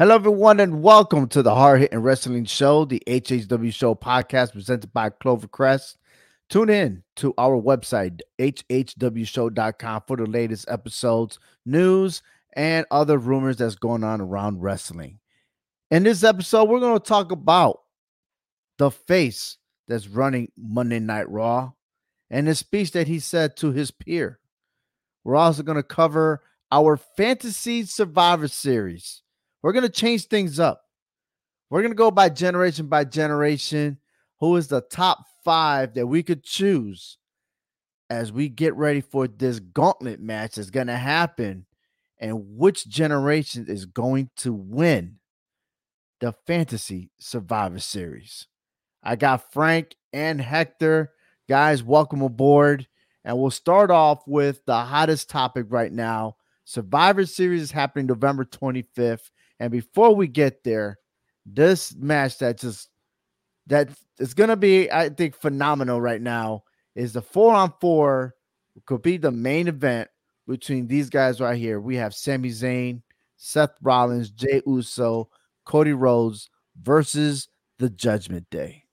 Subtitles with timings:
[0.00, 4.94] Hello, everyone, and welcome to the Hard Hitting Wrestling Show, the HHW Show podcast presented
[4.94, 5.96] by Clovercrest.
[6.48, 12.22] Tune in to our website, hhwshow.com, for the latest episodes, news,
[12.54, 15.18] and other rumors that's going on around wrestling.
[15.90, 17.82] In this episode, we're going to talk about
[18.78, 21.72] the face that's running Monday Night Raw
[22.30, 24.40] and the speech that he said to his peer.
[25.24, 26.42] We're also going to cover
[26.72, 29.20] our Fantasy Survivor Series
[29.62, 30.82] we're going to change things up.
[31.68, 33.98] We're going to go by generation by generation.
[34.40, 37.18] Who is the top five that we could choose
[38.08, 41.66] as we get ready for this gauntlet match that's going to happen
[42.18, 45.16] and which generation is going to win
[46.20, 48.46] the Fantasy Survivor Series?
[49.02, 51.12] I got Frank and Hector.
[51.48, 52.86] Guys, welcome aboard.
[53.24, 56.36] And we'll start off with the hottest topic right now.
[56.64, 59.30] Survivor Series is happening November 25th.
[59.60, 60.98] And before we get there,
[61.46, 62.88] this match that just
[63.66, 66.64] that is gonna be, I think, phenomenal right now
[66.96, 68.34] is the four on four
[68.86, 70.08] could be the main event
[70.48, 71.80] between these guys right here.
[71.80, 73.02] We have Sami Zayn,
[73.36, 75.28] Seth Rollins, Jey Uso,
[75.64, 76.48] Cody Rhodes
[76.80, 77.48] versus
[77.78, 78.84] the Judgment Day.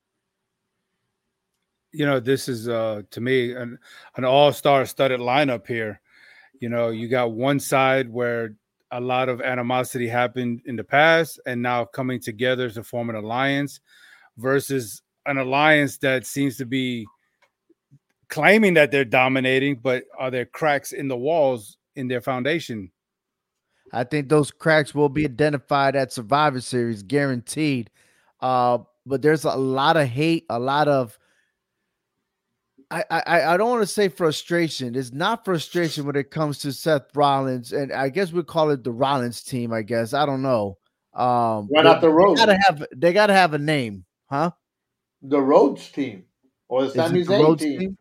[1.94, 3.80] You know, this is uh to me an,
[4.18, 6.02] an all-star studded lineup here.
[6.60, 8.56] You know, you got one side where
[8.92, 13.16] a lot of animosity happened in the past and now coming together to form an
[13.16, 13.80] alliance
[14.38, 17.06] versus an alliance that seems to be
[18.30, 22.92] claiming that they're dominating, but are there cracks in the walls in their foundation?
[23.94, 27.90] I think those cracks will be identified at Survivor Series, guaranteed.
[28.42, 31.18] Uh, but there's a lot of hate, a lot of
[32.90, 34.96] I, I I don't want to say frustration.
[34.96, 38.84] It's not frustration when it comes to Seth Rollins, and I guess we call it
[38.84, 39.74] the Rollins team.
[39.74, 40.78] I guess I don't know.
[41.14, 42.40] Um, Why not the Rhodes?
[42.40, 44.52] They gotta have they gotta have a name, huh?
[45.22, 46.24] The Rhodes team
[46.70, 47.80] or the Sami Zayn team?
[47.80, 47.98] team?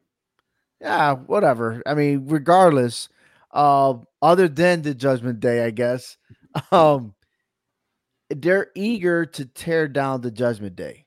[0.80, 1.82] Yeah, whatever.
[1.84, 3.08] I mean, regardless,
[3.50, 6.16] uh, other than the Judgment Day, I guess,
[6.70, 7.14] um,
[8.30, 11.05] they're eager to tear down the Judgment Day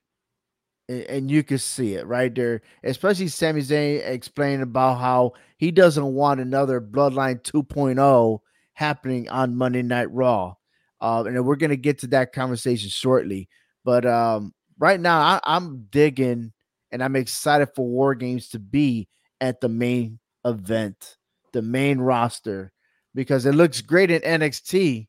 [0.90, 6.14] and you can see it right there, especially Sami Zayn explaining about how he doesn't
[6.14, 8.40] want another Bloodline 2.0
[8.74, 10.56] happening on Monday Night Raw.
[11.00, 13.48] Uh, and we're going to get to that conversation shortly.
[13.86, 16.52] But um, right now, I, I'm digging
[16.92, 19.08] and I'm excited for War Games to be
[19.40, 21.18] at the main event,
[21.54, 22.72] the main roster,
[23.14, 25.08] because it looks great in NXT,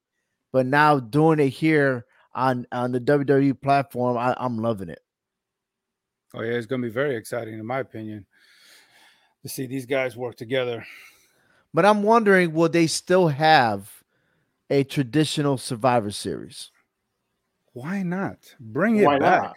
[0.52, 2.04] but now doing it here
[2.34, 5.00] on on the WWE platform, I, I'm loving it.
[6.34, 8.24] Oh yeah, it's going to be very exciting, in my opinion,
[9.42, 10.84] to see these guys work together.
[11.74, 14.02] But I'm wondering, will they still have
[14.69, 16.70] a traditional Survivor Series?
[17.72, 18.38] Why not?
[18.58, 19.42] Bring it Why back.
[19.42, 19.56] Not?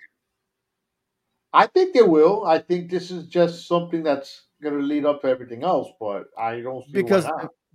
[1.54, 2.46] I think they will.
[2.46, 6.26] I think this is just something that's going to lead up to everything else, but
[6.38, 7.28] I don't see because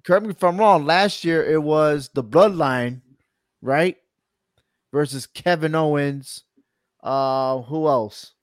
[0.04, 0.84] correct me if I'm wrong.
[0.84, 3.02] Last year it was the Bloodline,
[3.62, 3.96] right,
[4.92, 6.42] versus Kevin Owens.
[7.02, 8.34] Uh, who else?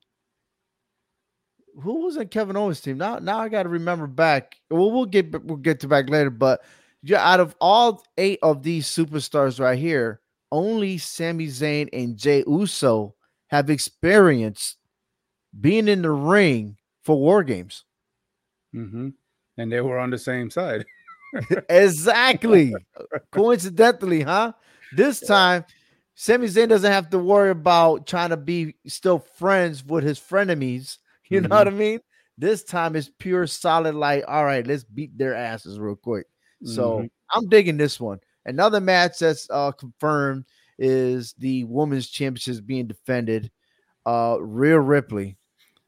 [1.82, 2.98] Who was in Kevin Owens' team?
[2.98, 4.58] Now, now I got to remember back.
[4.70, 6.30] Well, we'll get we'll get to back later.
[6.30, 6.64] But
[7.04, 10.22] yeah, out of all eight of these superstars right here,
[10.52, 13.16] only Sami Zayn and Jey Uso
[13.48, 14.78] have experienced
[15.60, 17.84] being in the ring for War Games.
[18.74, 19.10] Mm-hmm.
[19.58, 20.86] And they were on the same side.
[21.70, 22.74] exactly.
[23.32, 24.54] Coincidentally, huh?
[24.96, 25.66] This time,
[26.16, 30.98] Sami Zayn doesn't have to worry about trying to be still friends with his frenemies
[31.30, 31.50] You mm-hmm.
[31.50, 32.00] know what I mean?
[32.38, 36.28] This time it's pure solid, like, all right, let's beat their asses real quick.
[36.64, 37.06] So mm-hmm.
[37.32, 38.20] I'm digging this one.
[38.46, 40.46] Another match that's uh, confirmed
[40.78, 43.52] is the women's championship being defended.
[44.06, 45.38] Uh, Rhea Ripley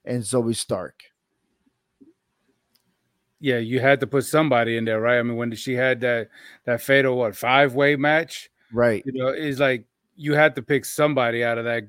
[0.05, 1.03] and Zoey Stark.
[3.39, 5.19] Yeah, you had to put somebody in there, right?
[5.19, 6.29] I mean, when she had that
[6.65, 9.03] that fatal what five way match, right?
[9.05, 9.85] You know, it's like
[10.15, 11.83] you had to pick somebody out of that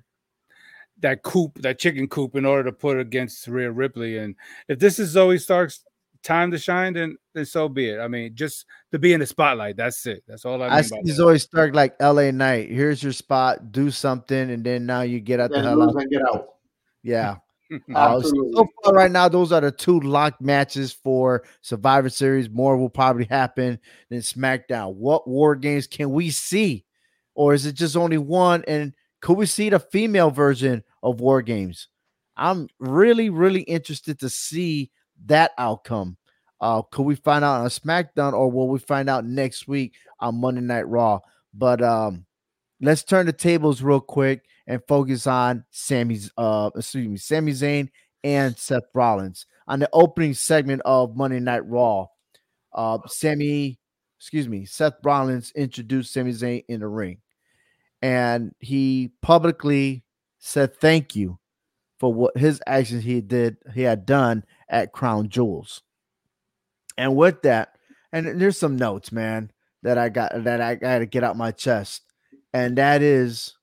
[1.00, 4.18] that coop, that chicken coop, in order to put against Rhea Ripley.
[4.18, 4.34] And
[4.68, 5.84] if this is Zoey Stark's
[6.22, 7.98] time to shine, then then so be it.
[7.98, 9.76] I mean, just to be in the spotlight.
[9.76, 10.22] That's it.
[10.26, 10.68] That's all I.
[10.68, 12.32] Mean I see Zoey Stark like L.A.
[12.32, 12.70] Knight.
[12.70, 13.72] Here's your spot.
[13.72, 15.96] Do something, and then now you get out the hell out.
[16.10, 16.48] Get out.
[17.02, 17.36] Yeah.
[17.94, 22.48] uh, so far, right now, those are the two locked matches for Survivor Series.
[22.48, 23.78] More will probably happen
[24.08, 24.94] than SmackDown.
[24.94, 26.86] What war games can we see,
[27.34, 28.64] or is it just only one?
[28.66, 31.88] And could we see the female version of War Games?
[32.36, 34.90] I'm really, really interested to see
[35.26, 36.16] that outcome.
[36.60, 40.40] Uh, could we find out on SmackDown or will we find out next week on
[40.40, 41.20] Monday Night Raw?
[41.54, 42.26] But um,
[42.80, 47.88] let's turn the tables real quick and focus on Sammy's uh excuse me, Sami Zayn
[48.22, 49.46] and Seth Rollins.
[49.66, 52.06] On the opening segment of Monday Night Raw,
[52.72, 53.78] uh Sammy,
[54.18, 57.18] excuse me, Seth Rollins introduced Sami Zayn in the ring.
[58.00, 60.04] And he publicly
[60.38, 61.38] said thank you
[61.98, 65.82] for what his actions he did he had done at Crown Jewels.
[66.96, 67.76] And with that,
[68.12, 69.50] and there's some notes, man,
[69.82, 72.02] that I got that I got to get out my chest,
[72.52, 73.54] and that is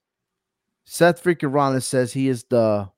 [0.86, 2.90] Seth freaking Rollins says he is the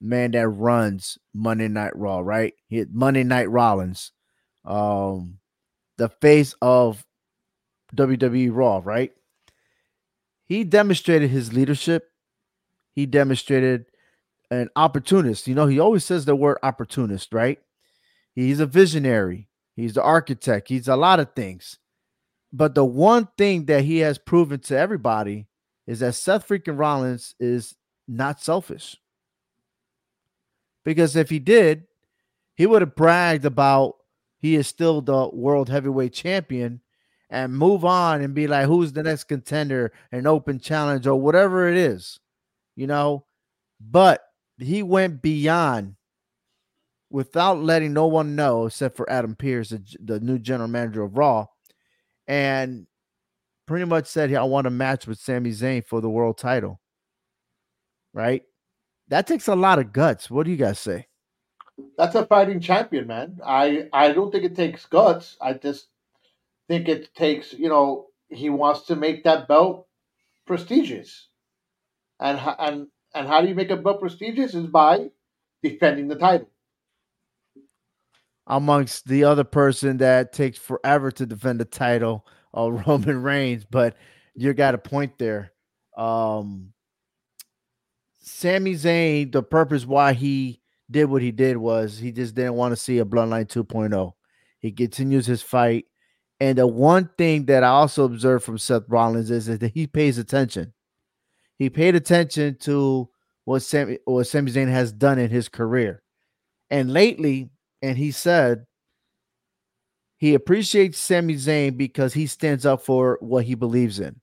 [0.00, 2.54] man that runs Monday Night Raw, right?
[2.68, 4.12] He Monday Night Rollins,
[4.64, 5.38] um,
[5.96, 7.04] the face of
[7.96, 9.12] WWE Raw, right?
[10.50, 12.10] He demonstrated his leadership.
[12.92, 13.84] He demonstrated
[14.50, 15.46] an opportunist.
[15.46, 17.60] You know, he always says the word opportunist, right?
[18.34, 19.48] He's a visionary.
[19.76, 20.68] He's the architect.
[20.68, 21.78] He's a lot of things.
[22.52, 25.46] But the one thing that he has proven to everybody
[25.86, 27.76] is that Seth freaking Rollins is
[28.08, 28.96] not selfish.
[30.84, 31.84] Because if he did,
[32.56, 33.98] he would have bragged about
[34.40, 36.80] he is still the world heavyweight champion
[37.30, 41.68] and move on and be like, who's the next contender, an open challenge, or whatever
[41.68, 42.18] it is,
[42.76, 43.24] you know.
[43.80, 44.22] But
[44.58, 45.94] he went beyond
[47.08, 51.16] without letting no one know except for Adam Pearce, the, the new general manager of
[51.16, 51.46] Raw,
[52.26, 52.86] and
[53.66, 56.80] pretty much said, I want a match with Sami Zayn for the world title.
[58.12, 58.42] Right?
[59.08, 60.28] That takes a lot of guts.
[60.30, 61.06] What do you guys say?
[61.96, 63.38] That's a fighting champion, man.
[63.44, 65.36] I I don't think it takes guts.
[65.40, 65.86] I just
[66.70, 69.88] think it takes, you know, he wants to make that belt
[70.46, 71.28] prestigious.
[72.20, 74.54] And and and how do you make a belt prestigious?
[74.54, 75.08] Is by
[75.64, 76.48] defending the title.
[78.46, 82.24] Amongst the other person that takes forever to defend the title,
[82.56, 83.96] uh, Roman Reigns, but
[84.34, 85.52] you got a point there.
[85.96, 86.72] Um,
[88.20, 92.72] Sami Zayn, the purpose why he did what he did was he just didn't want
[92.72, 94.12] to see a Bloodline 2.0.
[94.60, 95.86] He continues his fight.
[96.40, 100.16] And the one thing that I also observed from Seth Rollins is that he pays
[100.18, 100.72] attention
[101.60, 103.10] he paid attention to
[103.44, 106.02] what Sami what Sami Zayn has done in his career.
[106.70, 107.50] And lately,
[107.82, 108.64] and he said
[110.16, 114.22] he appreciates Sami Zayn because he stands up for what he believes in.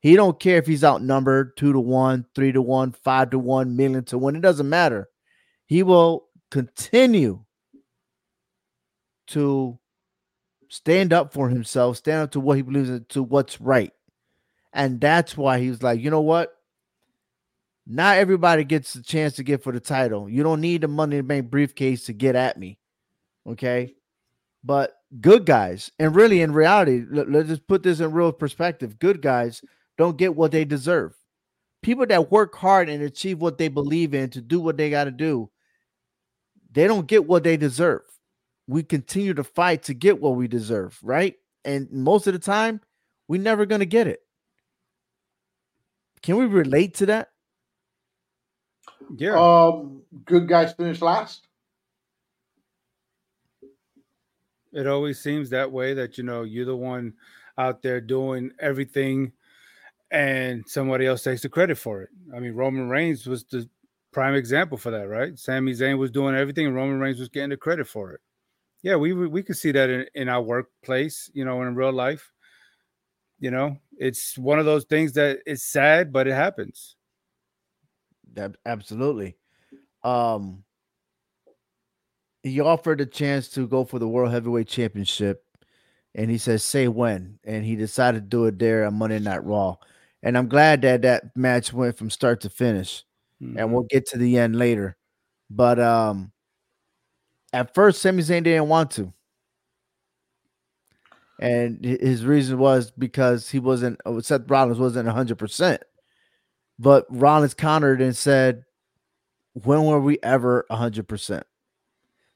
[0.00, 3.76] He don't care if he's outnumbered two to one, three to one, five to one,
[3.76, 4.34] million to one.
[4.34, 5.10] It doesn't matter.
[5.66, 7.44] He will continue
[9.26, 9.78] to
[10.70, 13.92] stand up for himself, stand up to what he believes in, to what's right.
[14.72, 16.56] And that's why he's like, you know what?
[17.86, 20.30] Not everybody gets the chance to get for the title.
[20.30, 22.78] You don't need the money to make briefcase to get at me.
[23.46, 23.94] Okay.
[24.62, 28.98] But good guys, and really in reality, let, let's just put this in real perspective.
[28.98, 29.62] Good guys
[29.98, 31.14] don't get what they deserve.
[31.82, 35.04] People that work hard and achieve what they believe in to do what they got
[35.04, 35.50] to do,
[36.70, 38.02] they don't get what they deserve.
[38.70, 41.34] We continue to fight to get what we deserve, right?
[41.64, 42.80] And most of the time,
[43.26, 44.20] we're never going to get it.
[46.22, 47.30] Can we relate to that?
[49.16, 49.38] Yeah.
[49.38, 51.48] Um, good guys finish last.
[54.72, 57.14] It always seems that way that you know you're the one
[57.58, 59.32] out there doing everything
[60.12, 62.10] and somebody else takes the credit for it.
[62.34, 63.68] I mean, Roman Reigns was the
[64.12, 65.36] prime example for that, right?
[65.38, 68.20] Sami Zayn was doing everything and Roman Reigns was getting the credit for it.
[68.82, 72.32] Yeah, we we could see that in, in our workplace, you know, in real life.
[73.38, 76.96] You know, it's one of those things that it's sad, but it happens.
[78.64, 79.36] Absolutely.
[80.04, 80.64] Um,
[82.42, 85.44] he offered a chance to go for the World Heavyweight Championship,
[86.14, 89.44] and he says, "Say when," and he decided to do it there on Monday Night
[89.44, 89.76] Raw.
[90.22, 93.04] And I'm glad that that match went from start to finish,
[93.42, 93.58] mm-hmm.
[93.58, 94.96] and we'll get to the end later.
[95.50, 96.32] But um,
[97.52, 99.12] at first, Sami Zayn didn't want to,
[101.40, 105.82] and his reason was because he wasn't uh, Seth Rollins wasn't 100 percent.
[106.80, 108.64] But Rollins countered and said,
[109.52, 111.42] When were we ever 100%?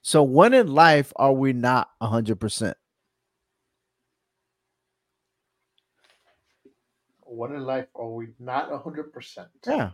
[0.03, 2.75] So, when in life are we not 100%?
[7.23, 9.47] When in life are we not 100%?
[9.67, 9.91] Yeah.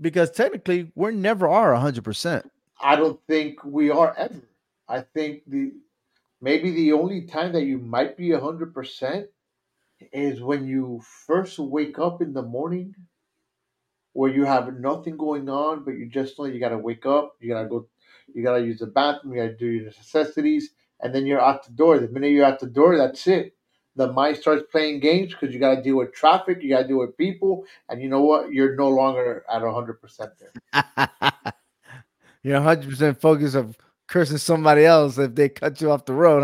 [0.00, 2.48] Because technically, we never are 100%.
[2.84, 4.42] I don't think we are ever.
[4.88, 5.72] I think the
[6.40, 9.26] maybe the only time that you might be 100%
[10.12, 12.94] is when you first wake up in the morning
[14.12, 17.48] where you have nothing going on, but you just know you gotta wake up, you
[17.48, 17.88] gotta go,
[18.34, 21.72] you gotta use the bathroom, you gotta do your necessities, and then you're out the
[21.72, 21.98] door.
[21.98, 23.54] The minute you're out the door, that's it.
[23.96, 26.88] the mind starts playing games because you got to deal with traffic, you got to
[26.88, 28.52] deal with people, and you know what?
[28.52, 31.52] You're no longer at 100% there.
[32.44, 36.42] You're 100% focused of cursing somebody else if they cut you off the road,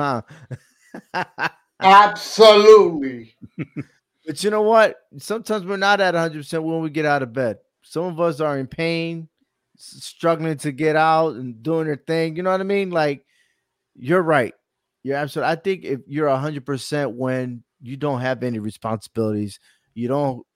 [1.14, 1.48] huh?
[1.80, 3.36] Absolutely.
[4.26, 4.96] but you know what?
[5.18, 7.58] Sometimes we're not at 100% when we get out of bed.
[7.82, 9.28] Some of us are in pain,
[9.76, 12.34] struggling to get out and doing their thing.
[12.34, 12.90] You know what I mean?
[12.90, 13.26] Like,
[13.94, 14.54] you're right.
[15.02, 15.52] You're absolutely.
[15.52, 19.60] I think if you're 100% when you don't have any responsibilities,
[19.94, 20.46] you don't,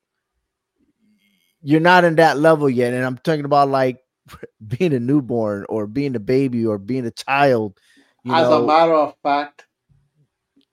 [1.61, 2.95] you're not in that level yet.
[2.95, 4.04] And I'm talking about like
[4.67, 7.79] being a newborn or being a baby or being a child.
[8.27, 8.65] As know.
[8.65, 9.67] a matter of fact,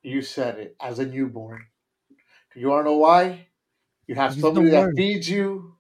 [0.02, 1.66] you said it as a newborn.
[2.56, 3.48] You want to know why?
[4.08, 5.76] You have somebody that feeds you.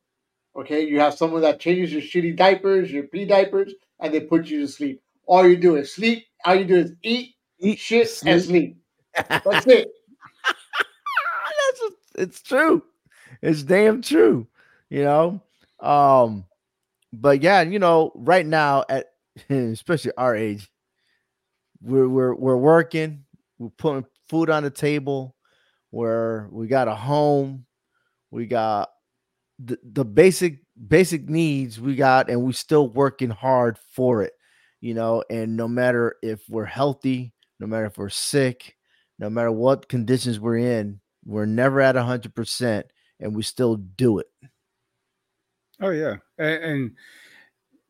[0.55, 4.47] Okay, you have someone that changes your shitty diapers, your pee diapers, and they put
[4.47, 5.01] you to sleep.
[5.25, 6.25] All you do is sleep.
[6.43, 8.33] All you do is eat, eat shit, sleep.
[8.33, 8.77] and sleep.
[9.13, 9.87] That's it.
[10.45, 12.83] That's a, it's true.
[13.41, 14.47] It's damn true.
[14.89, 15.41] You know.
[15.79, 16.45] Um,
[17.13, 19.07] but yeah, you know, right now at
[19.49, 20.69] especially our age,
[21.81, 23.25] we're we're we're working,
[23.57, 25.35] we're putting food on the table,
[25.89, 27.65] where we got a home,
[28.29, 28.89] we got
[29.59, 34.33] the, the basic basic needs we got, and we still working hard for it,
[34.79, 35.23] you know.
[35.29, 38.75] And no matter if we're healthy, no matter if we're sick,
[39.19, 42.87] no matter what conditions we're in, we're never at hundred percent,
[43.19, 44.27] and we still do it.
[45.81, 46.91] Oh yeah, and, and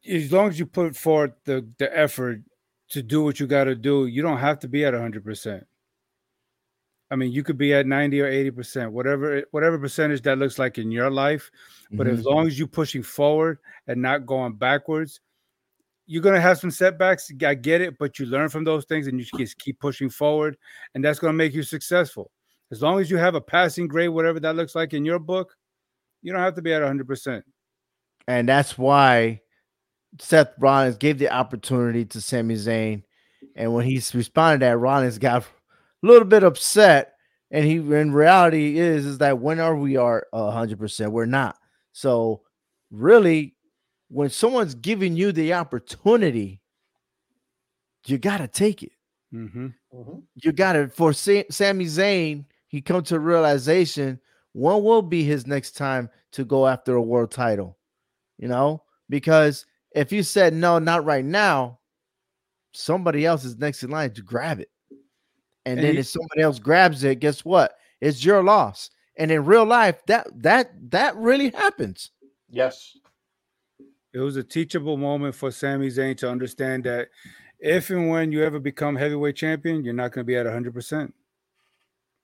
[0.10, 2.42] as long as you put forth the the effort
[2.90, 5.66] to do what you got to do, you don't have to be at hundred percent.
[7.12, 10.58] I mean, you could be at 90 or 80 percent, whatever whatever percentage that looks
[10.58, 11.52] like in your life.
[11.92, 12.20] But mm-hmm.
[12.20, 15.20] as long as you're pushing forward and not going backwards,
[16.06, 17.30] you're gonna have some setbacks.
[17.46, 20.58] I get it, but you learn from those things and you just keep pushing forward,
[20.96, 22.32] and that's gonna make you successful.
[22.72, 25.54] As long as you have a passing grade, whatever that looks like in your book,
[26.22, 27.44] you don't have to be at 100 percent.
[28.28, 29.42] And that's why
[30.20, 33.04] Seth Rollins gave the opportunity to Sami Zayn,
[33.56, 35.46] and when he responded, that Rollins got a
[36.08, 37.14] little bit upset.
[37.50, 41.12] And he, in reality, is is that when are we are hundred percent?
[41.12, 41.58] We're not.
[41.92, 42.44] So,
[42.92, 43.56] really,
[44.08, 46.62] when someone's giving you the opportunity,
[48.06, 48.94] you gotta take it.
[49.34, 49.68] Mm-hmm.
[49.94, 50.20] Mm-hmm.
[50.36, 50.88] You gotta.
[50.88, 54.20] For Sa- Sami Zayn, he come to realization
[54.54, 57.78] when will be his next time to go after a world title.
[58.42, 61.80] You know, because if you said no, not right now,
[62.74, 64.70] somebody else is next in line to grab it.
[65.66, 67.76] And, and then he, if somebody else grabs it, guess what?
[68.02, 68.90] It's your loss.
[69.18, 72.12] And in real life, that that that really happens.
[72.50, 72.98] Yes.
[74.14, 77.10] It was a teachable moment for Sami Zayn to understand that
[77.60, 81.14] if and when you ever become heavyweight champion, you're not going to be at 100%.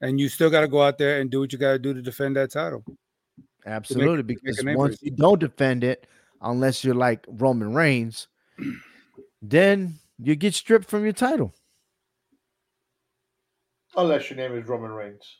[0.01, 1.93] And you still got to go out there and do what you got to do
[1.93, 2.83] to defend that title.
[3.67, 4.23] Absolutely.
[4.23, 6.07] Make, because make once you don't defend it,
[6.41, 8.27] unless you're like Roman Reigns,
[9.41, 11.53] then you get stripped from your title.
[13.95, 15.39] Unless your name is Roman Reigns.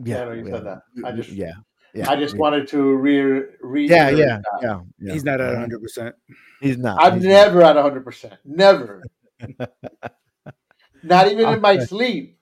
[0.00, 0.52] Yeah, I know you yeah.
[0.52, 0.82] said that.
[1.04, 1.52] I just yeah.
[1.94, 2.40] Yeah, I just yeah.
[2.40, 5.80] wanted to re, re yeah, yeah, yeah, yeah, He's not at 100.
[5.80, 6.14] percent
[6.60, 7.02] He's not.
[7.02, 7.76] I'm He's never not.
[7.76, 8.04] at 100.
[8.04, 9.02] percent Never.
[11.02, 12.37] not even in my sleep.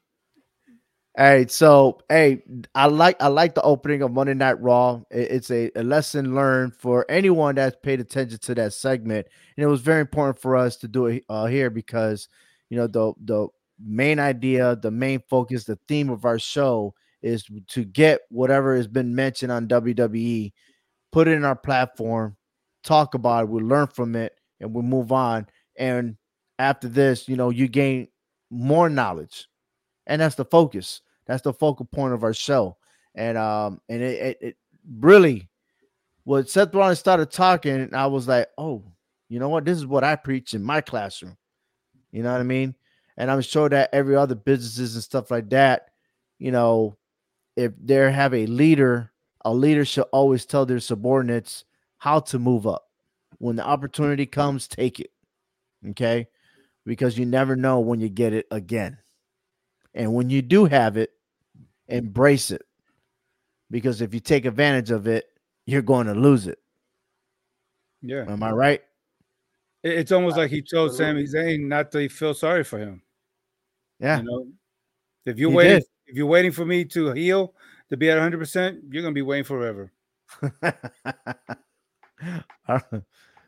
[1.18, 2.42] Hey, so hey,
[2.75, 5.00] I like I like the opening of Monday Night Raw.
[5.11, 9.66] It's a, a lesson learned for anyone that's paid attention to that segment, and it
[9.66, 12.28] was very important for us to do it uh, here because
[12.68, 13.49] you know the the
[13.82, 16.92] main idea, the main focus, the theme of our show
[17.23, 20.52] is to get whatever has been mentioned on WWE,
[21.12, 22.37] put it in our platform,
[22.85, 25.46] talk about it, we learn from it, and we move on.
[25.78, 26.18] And
[26.58, 28.08] after this, you know, you gain
[28.50, 29.49] more knowledge,
[30.06, 31.02] and that's the focus.
[31.26, 32.76] That's the focal point of our show.
[33.14, 34.56] And um, and it, it, it
[34.99, 35.49] really,
[36.25, 38.85] when Seth Rollins started talking, I was like, oh,
[39.28, 39.64] you know what?
[39.64, 41.37] This is what I preach in my classroom.
[42.12, 42.75] You know what I mean?
[43.16, 45.88] And I'm sure that every other businesses and stuff like that,
[46.38, 46.97] you know,
[47.56, 49.12] if they have a leader,
[49.45, 51.64] a leader should always tell their subordinates
[51.99, 52.85] how to move up.
[53.38, 55.11] When the opportunity comes, take it.
[55.90, 56.28] Okay?
[56.85, 58.99] Because you never know when you get it again.
[59.97, 61.11] And when you do have it,
[61.88, 62.62] embrace it.
[63.71, 65.25] Because if you take advantage of it,
[65.65, 66.59] you're going to lose it.
[68.03, 68.25] Yeah.
[68.29, 68.83] Am I right?
[69.83, 73.03] It's almost like he told Sami Zayn not to feel sorry for him.
[73.99, 74.19] Yeah.
[74.19, 74.47] You know,
[75.25, 75.87] if you're he waiting, did.
[76.07, 77.55] if you're waiting for me to heal
[77.91, 79.93] to be at 100, percent you're gonna be waiting forever.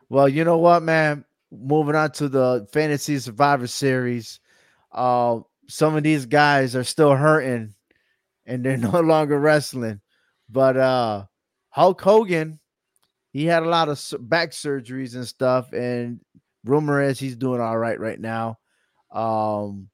[0.09, 1.25] well, you know what, man.
[1.51, 4.41] Moving on to the fantasy survivor series.
[4.93, 7.75] Uh, some of these guys are still hurting
[8.47, 10.01] and they're no longer wrestling.
[10.49, 11.27] But uh
[11.71, 12.59] Hulk Hogan,
[13.33, 16.21] he had a lot of back surgeries and stuff, and
[16.65, 18.59] rumor is he's doing all right right now.
[19.13, 19.91] Um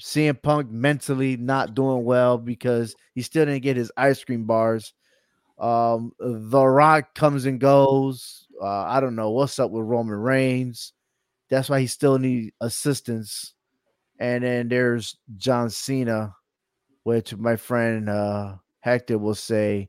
[0.00, 4.94] CM Punk mentally not doing well because he still didn't get his ice cream bars.
[5.58, 8.46] Um, the Rock comes and goes.
[8.60, 10.92] Uh, I don't know what's up with Roman Reigns.
[11.50, 13.54] That's why he still needs assistance.
[14.18, 16.34] And then there's John Cena,
[17.04, 19.88] which my friend uh, Hector will say,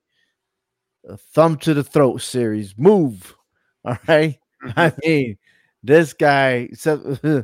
[1.34, 2.78] "Thumb to the throat" series.
[2.78, 3.36] Move,
[3.86, 4.38] all right.
[4.76, 5.38] I mean,
[5.84, 6.70] this guy.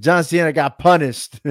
[0.00, 1.40] John Cena got punished.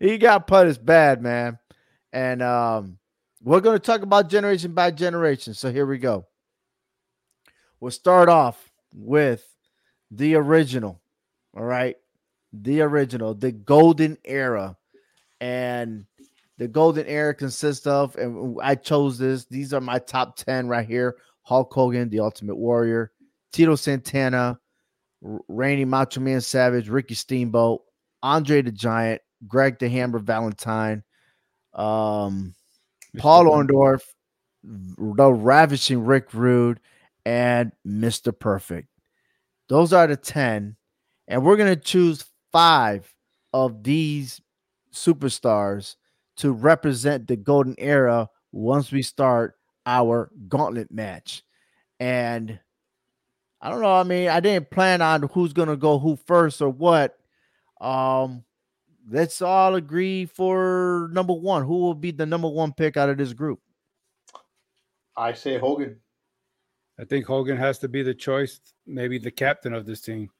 [0.00, 1.58] he got punished bad, man.
[2.12, 2.98] And um,
[3.42, 5.54] we're going to talk about generation by generation.
[5.54, 6.26] So here we go.
[7.80, 9.44] We'll start off with
[10.10, 11.00] the original.
[11.56, 11.96] All right.
[12.52, 14.76] The original, the golden era.
[15.40, 16.06] And
[16.58, 19.44] the golden era consists of, and I chose this.
[19.46, 23.12] These are my top 10 right here Hulk Hogan, the Ultimate Warrior,
[23.52, 24.58] Tito Santana,
[25.22, 27.82] Randy Macho Man Savage, Ricky Steamboat,
[28.22, 31.02] Andre the Giant, Greg the Hammer Valentine,
[31.72, 32.54] um,
[33.16, 34.02] Paul Orndorff,
[34.62, 36.80] the Ravishing Rick Rude,
[37.24, 38.36] and Mr.
[38.38, 38.88] Perfect.
[39.68, 40.76] Those are the 10.
[41.28, 43.14] And we're going to choose five
[43.52, 44.40] of these
[44.92, 45.94] superstars
[46.38, 49.54] to represent the golden era once we start
[49.86, 51.42] our gauntlet match.
[52.00, 52.58] And
[53.60, 53.94] I don't know.
[53.94, 57.18] I mean, I didn't plan on who's gonna go who first or what.
[57.80, 58.44] Um,
[59.10, 61.64] let's all agree for number one.
[61.64, 63.60] Who will be the number one pick out of this group?
[65.16, 65.98] I say Hogan.
[67.00, 70.30] I think Hogan has to be the choice, maybe the captain of this team.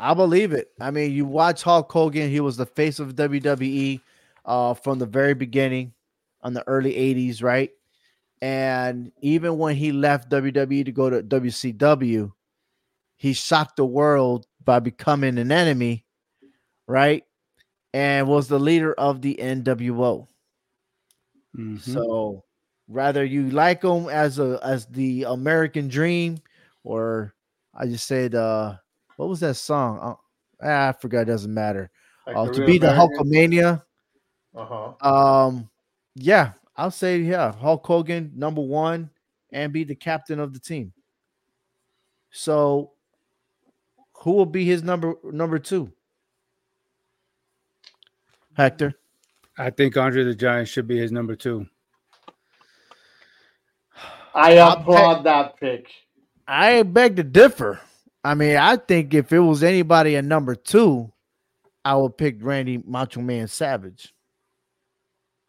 [0.00, 0.68] I believe it.
[0.80, 4.00] I mean, you watch Hulk Hogan, he was the face of WWE
[4.46, 5.92] uh, from the very beginning
[6.42, 7.70] on the early 80s, right?
[8.40, 12.32] And even when he left WWE to go to WCW,
[13.16, 16.06] he shocked the world by becoming an enemy,
[16.86, 17.24] right?
[17.92, 20.26] And was the leader of the NWO.
[21.54, 21.76] Mm-hmm.
[21.76, 22.44] So
[22.88, 26.38] rather you like him as a as the American dream,
[26.84, 27.34] or
[27.74, 28.76] I just said uh
[29.20, 29.98] what was that song?
[30.00, 30.14] Uh,
[30.64, 31.90] ah, I forgot, it doesn't matter.
[32.26, 32.80] Like uh, to be American?
[32.80, 33.82] the Hulkamania.
[34.54, 35.06] Uh-huh.
[35.06, 35.68] Um
[36.14, 39.10] yeah, I'll say, yeah, Hulk Hogan, number one,
[39.52, 40.94] and be the captain of the team.
[42.30, 42.92] So
[44.14, 45.92] who will be his number number two?
[48.56, 48.94] Hector.
[49.58, 51.66] I think Andre the Giant should be his number two.
[54.34, 55.88] I applaud that pick.
[56.48, 57.80] I beg to differ.
[58.22, 61.10] I mean, I think if it was anybody at number two,
[61.84, 64.14] I would pick Randy Macho Man Savage.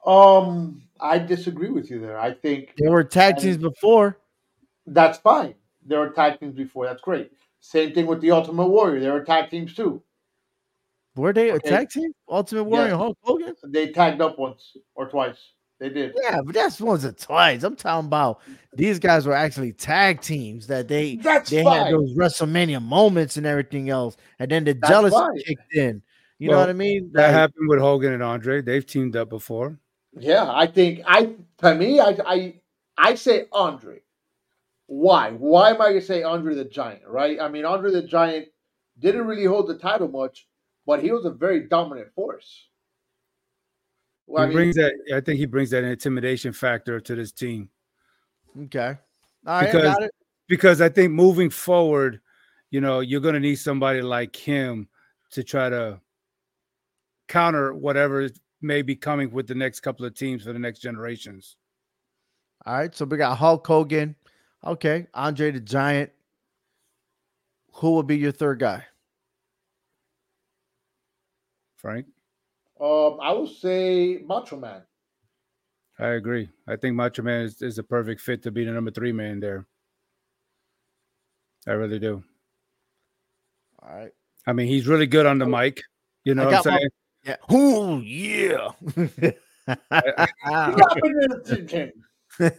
[0.05, 2.19] Um, I disagree with you there.
[2.19, 4.17] I think there were tag teams before.
[4.87, 5.55] That's fine.
[5.85, 6.85] There were tag teams before.
[6.85, 7.31] That's great.
[7.59, 8.99] Same thing with the Ultimate Warrior.
[8.99, 10.01] There were tag teams too.
[11.15, 11.67] Were they okay.
[11.67, 12.13] a tag team?
[12.29, 12.97] Ultimate Warrior yes.
[12.97, 13.53] Hulk Hogan?
[13.65, 15.37] They tagged up once or twice.
[15.81, 16.13] They did.
[16.21, 17.63] Yeah, but that's once or twice.
[17.63, 18.41] I'm talking about
[18.71, 21.85] these guys were actually tag teams that they that's they fine.
[21.85, 25.37] had those WrestleMania moments and everything else, and then the that's jealousy fine.
[25.39, 26.03] kicked in.
[26.37, 27.09] You well, know what I mean?
[27.13, 28.61] That like, happened with Hogan and Andre.
[28.61, 29.79] They've teamed up before.
[30.13, 32.53] Yeah, I think I to me, I I
[32.99, 34.01] I say Andre.
[34.85, 35.31] Why?
[35.31, 37.07] Why am I gonna say Andre the Giant?
[37.07, 37.41] Right?
[37.41, 38.49] I mean, Andre the Giant
[38.99, 40.47] didn't really hold the title much,
[40.85, 42.67] but he was a very dominant force.
[44.27, 44.93] Well, he I mean, brings that.
[45.13, 47.69] I think he brings that intimidation factor to this team.
[48.63, 48.97] Okay.
[49.47, 50.09] All right, because,
[50.47, 52.21] because I think moving forward,
[52.69, 54.87] you know, you're going to need somebody like him
[55.31, 55.99] to try to
[57.27, 58.29] counter whatever
[58.61, 61.57] may be coming with the next couple of teams for the next generations.
[62.65, 64.15] All right, so we got Hulk Hogan.
[64.63, 66.11] Okay, Andre the Giant.
[67.73, 68.83] Who will be your third guy?
[71.77, 72.05] Frank.
[72.81, 74.81] Um, I would say Macho Man.
[75.99, 76.49] I agree.
[76.67, 79.39] I think Macho Man is, is a perfect fit to be the number three man
[79.39, 79.67] there.
[81.67, 82.23] I really do.
[83.83, 84.11] All right.
[84.47, 85.81] I mean, he's really good on the mic.
[86.23, 86.89] You know what I'm saying?
[87.23, 87.35] Yeah.
[87.49, 88.69] Oh yeah.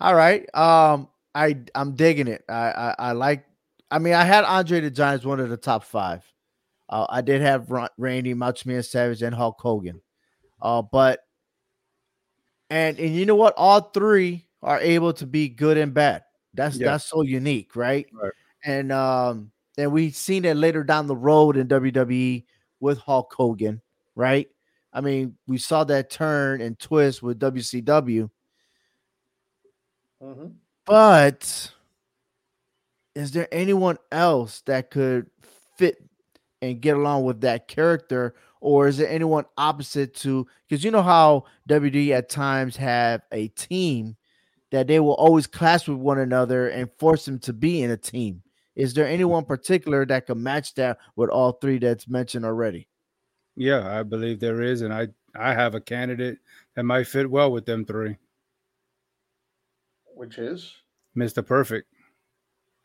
[0.00, 0.54] All right.
[0.54, 2.44] Um, I I'm digging it.
[2.48, 3.44] I, I, I like.
[3.90, 6.24] I mean, I had Andre the Giant one of the top five.
[6.88, 10.00] Uh, I did have Randy, Macho Man Savage, and Hulk Hogan.
[10.60, 11.20] Uh, but
[12.70, 13.54] and and you know what?
[13.56, 16.24] All three are able to be good and bad.
[16.54, 18.06] That's that's so unique, right?
[18.12, 18.32] right?
[18.64, 22.44] And um, and we've seen it later down the road in WWE
[22.80, 23.80] with Hulk Hogan,
[24.14, 24.48] right?
[24.92, 28.30] I mean, we saw that turn and twist with WCW,
[30.22, 30.54] Mhm.
[30.86, 31.72] but
[33.14, 35.30] is there anyone else that could
[35.76, 36.02] fit
[36.62, 38.34] and get along with that character?
[38.60, 43.48] Or is there anyone opposite to because you know how WD at times have a
[43.48, 44.16] team
[44.70, 47.96] that they will always clash with one another and force them to be in a
[47.96, 48.42] team.
[48.76, 52.88] Is there anyone particular that can match that with all three that's mentioned already?
[53.56, 56.38] Yeah, I believe there is, and I I have a candidate
[56.74, 58.16] that might fit well with them three.
[60.14, 60.74] Which is
[61.16, 61.44] Mr.
[61.44, 61.88] Perfect.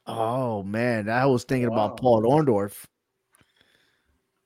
[0.07, 1.86] Oh man, I was thinking Wow.
[1.86, 2.86] about Paul Orndorff.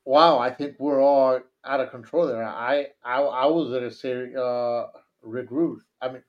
[0.07, 0.39] Wow.
[0.39, 2.43] I think we're all out of control there.
[2.43, 4.85] I I, I was gonna say uh,
[5.21, 5.81] Rick Rude.
[6.01, 6.23] I mean,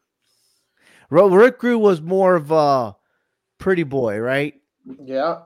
[1.10, 2.96] Ro- Rick Rude was more of a
[3.58, 4.60] pretty boy, right?
[5.04, 5.42] yeah,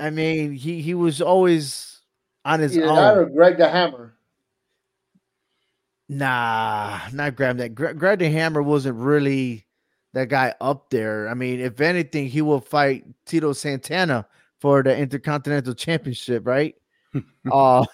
[0.00, 2.00] I mean, he he was always
[2.44, 2.96] on his either own.
[2.96, 4.14] that or Greg the Hammer.
[6.08, 7.74] Nah, not grab that.
[7.74, 9.64] Gra- Greg the Hammer wasn't really
[10.12, 11.28] that guy up there.
[11.28, 14.26] I mean, if anything, he will fight Tito Santana
[14.58, 16.74] for the Intercontinental Championship, right?
[17.52, 17.84] uh,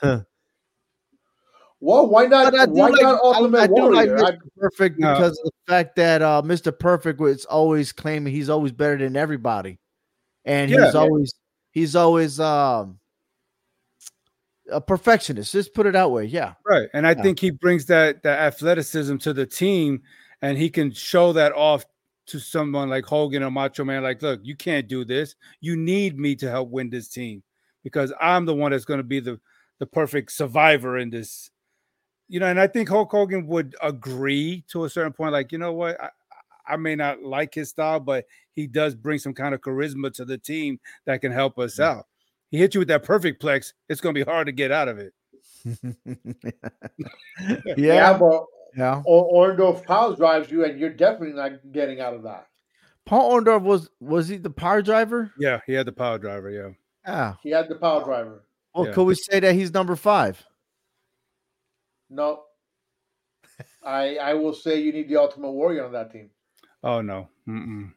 [1.81, 2.55] Well, why not?
[2.59, 4.17] I do Why like- not Ultimate I, I do like Warrior?
[4.17, 4.39] Mr.
[4.59, 5.15] Perfect No.
[5.15, 6.77] because of the fact that uh, Mr.
[6.77, 9.79] Perfect was always claiming he's always better than everybody,
[10.45, 10.87] and Yeah.
[10.87, 11.35] he's always
[11.73, 12.99] he's always um
[14.73, 15.53] a perfectionist.
[15.53, 16.25] Just put it that way.
[16.25, 16.89] Yeah, Right.
[16.93, 17.23] And I Yeah.
[17.23, 20.03] think he brings that that athleticism to the team
[20.43, 21.85] and he can show that off
[22.27, 25.37] to someone like Hogan or Macho Man like, look, you can't do this.
[25.61, 27.43] You need me to help win this team
[27.87, 29.39] because I'm the one that's going to be the
[29.79, 31.53] the perfect survivor in this.
[32.27, 35.59] You know, and I think Hulk Hogan would agree to a certain point like, you
[35.59, 35.97] know what?
[36.03, 36.09] I,
[36.67, 40.25] I may not like his style, but he does bring some kind of charisma to
[40.25, 41.85] the team that can help us mm.
[41.85, 42.07] out.
[42.51, 43.73] He hit you with that perfect plex.
[43.89, 45.13] It's going to be hard to get out of it.
[47.77, 48.47] yeah, yeah, but
[48.77, 49.01] yeah.
[49.05, 52.49] or Orndorff power drives you, and you're definitely not getting out of that.
[53.05, 55.31] Paul Orndorff was was he the power driver?
[55.39, 56.51] Yeah, he had the power driver.
[56.51, 56.71] Yeah.
[57.07, 57.35] Yeah.
[57.43, 58.43] He had the power driver.
[58.75, 58.93] Well, Yeah.
[58.93, 60.45] could we say that he's number five?
[62.11, 62.43] No,
[63.85, 66.31] I I will say you need the Ultimate Warrior on that team.
[66.83, 67.29] Oh no.
[67.49, 67.93] Mm-mm.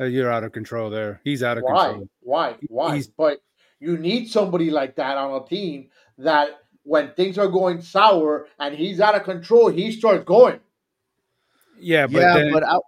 [0.00, 1.20] Uh, You're out of control there.
[1.24, 1.86] He's out of Why?
[1.88, 2.08] control.
[2.20, 2.56] Why?
[2.68, 2.94] Why?
[2.94, 3.40] He's- But
[3.78, 8.74] you need somebody like that on a team that when things are going sour and
[8.74, 10.60] he's out of control, he starts going.
[11.78, 12.78] Yeah, but yeah, then but I,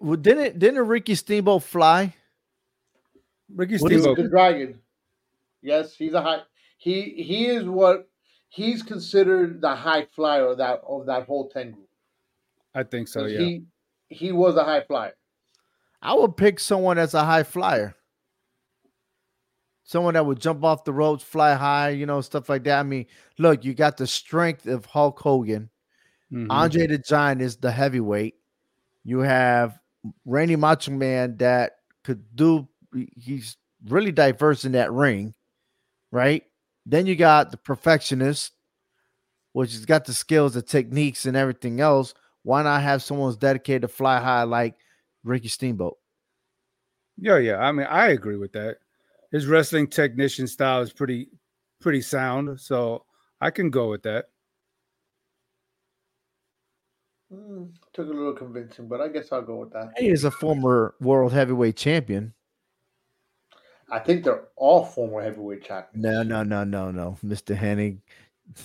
[0.00, 2.14] well, didn't didn't Ricky Steamboat fly?
[3.54, 4.16] Ricky what is He's Steamboat.
[4.24, 4.80] the dragon.
[5.62, 6.42] Yes, he's a high.
[6.78, 8.08] He he is what
[8.48, 11.88] he's considered the high flyer of that of that whole ten group.
[12.74, 13.26] I think so.
[13.26, 13.40] Yeah.
[13.40, 13.62] He
[14.08, 15.14] he was a high flyer.
[16.00, 17.94] I would pick someone that's a high flyer.
[19.82, 22.78] Someone that would jump off the ropes, fly high, you know, stuff like that.
[22.78, 23.06] I mean,
[23.38, 25.70] look, you got the strength of Hulk Hogan.
[26.30, 26.46] Mhm.
[26.50, 28.34] Andre the Giant is the heavyweight.
[29.02, 29.80] You have
[30.26, 32.68] Randy Macho Man that could do.
[33.16, 35.34] He's really diverse in that ring,
[36.10, 36.44] right?
[36.86, 38.52] Then you got the perfectionist,
[39.52, 42.14] which has got the skills, the techniques, and everything else.
[42.42, 44.76] Why not have someone who's dedicated to fly high like
[45.24, 45.98] Ricky Steamboat?
[47.18, 47.58] Yeah, yeah.
[47.58, 48.78] I mean, I agree with that.
[49.32, 51.28] His wrestling technician style is pretty
[51.80, 53.04] pretty sound, so
[53.40, 54.26] I can go with that.
[57.32, 59.92] Mm, took a little convincing, but I guess I'll go with that.
[59.98, 62.32] He is a former world heavyweight champion.
[63.90, 66.02] I think they're all former heavyweight champions.
[66.04, 67.16] No, no, no, no, no.
[67.24, 67.56] Mr.
[67.56, 67.98] Hennig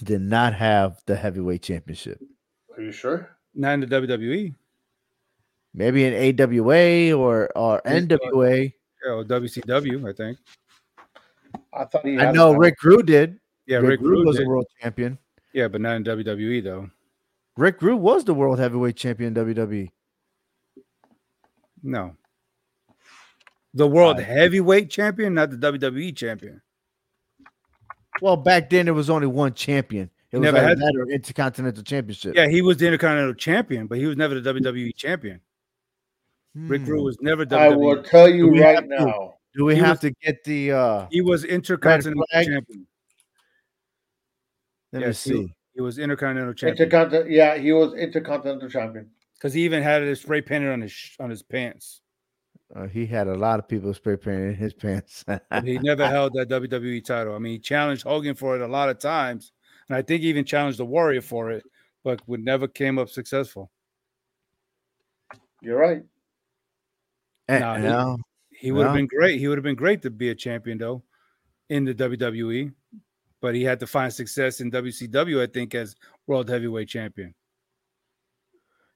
[0.03, 2.19] did not have the heavyweight championship.
[2.75, 3.29] Are you sure?
[3.55, 4.55] Not in the WWE
[5.75, 8.71] Maybe in AWA or or NWA.
[9.05, 10.37] yeah, or WCW, I think.
[11.73, 12.17] I thought he.
[12.19, 12.53] I know.
[12.53, 13.39] Rick Rude did.
[13.65, 14.45] Yeah, Rick, Rick, Rude Rude was did.
[14.45, 15.17] a world champion.
[15.53, 16.89] Yeah, but not in WWE though.
[17.57, 19.89] Rick Rude was the world heavyweight champion in WWE.
[21.81, 22.15] No.
[23.73, 24.25] The world Right.
[24.27, 26.61] heavyweight champion, not the WWE champion.
[28.21, 30.03] Well, back then there was only one champion.
[30.31, 32.35] It He was never like had- that or Intercontinental Championship.
[32.35, 35.41] Yeah, he was the Intercontinental champion, but he was never the WWE champion.
[36.55, 36.87] Rick Hmm.
[36.91, 39.37] Rude was never I will tell you right have to- now.
[39.55, 42.87] Do we he have was- to get the uh He was Intercontinental champion.
[44.91, 45.53] let Yes, me see.
[45.73, 47.31] He was Intercontinental champion Intercontinental.
[47.31, 49.09] Yeah, he was intercontinental champion.
[49.33, 52.01] because he even had it spray painted on his on his pants.
[52.75, 55.23] Uh, he had a lot of people spray painted in his pants.
[55.63, 57.35] He never held that WWE title.
[57.35, 59.51] I mean, he challenged Hogan for it a lot of times,
[59.87, 61.63] and I think he even challenged the Warrior for it,
[62.03, 63.69] but would never came up successful.
[65.61, 66.03] You're right.
[67.47, 68.17] And- Nah, he- no,
[68.49, 68.99] He would have Yeah.
[69.01, 69.39] been great.
[69.39, 71.03] He would have been great to be a champion, though.
[71.69, 72.71] in the WWE,
[73.41, 75.95] but he had to find success in WCW, I think, as
[76.27, 77.33] World Heavyweight Champion.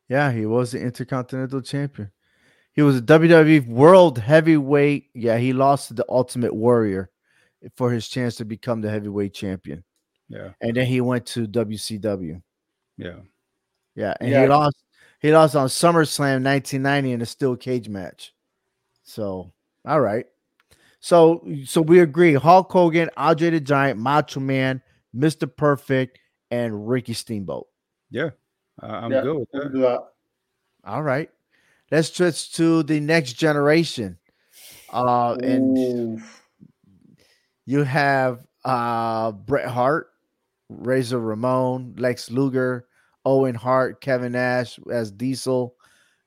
[0.09, 2.11] Yeah, he was the Intercontinental Champion.
[2.77, 5.09] He was a WWE World Heavyweight.
[5.15, 7.09] Yeah, he lost to the Ultimate Warrior
[7.75, 9.83] for his chance to become the Heavyweight Champion.
[10.29, 10.51] Yeah.
[10.61, 12.39] And then he went to WCW.
[12.95, 13.15] Yeah.
[13.95, 14.43] Yeah, and Yeah.
[14.43, 14.77] he lost.
[15.19, 18.35] He lost on SummerSlam 1990 in a steel cage match.
[19.01, 19.51] So,
[19.83, 20.27] all right.
[20.99, 26.19] So, so we agree: Hulk Hogan, Andre the Giant, Macho Man, Mister Perfect,
[26.51, 27.67] and Ricky Steamboat.
[28.11, 28.29] Yeah.
[28.79, 29.73] I- I'm Yeah, good with we that.
[29.73, 30.01] do that.
[30.83, 31.31] All right.
[31.91, 34.17] Let's switch to the next generation.
[34.91, 36.21] Uh, and Ooh.
[37.65, 40.09] you have uh Bret Hart,
[40.69, 42.87] Razor Ramon, Lex Luger,
[43.25, 45.75] Owen Hart, Kevin Nash as Diesel,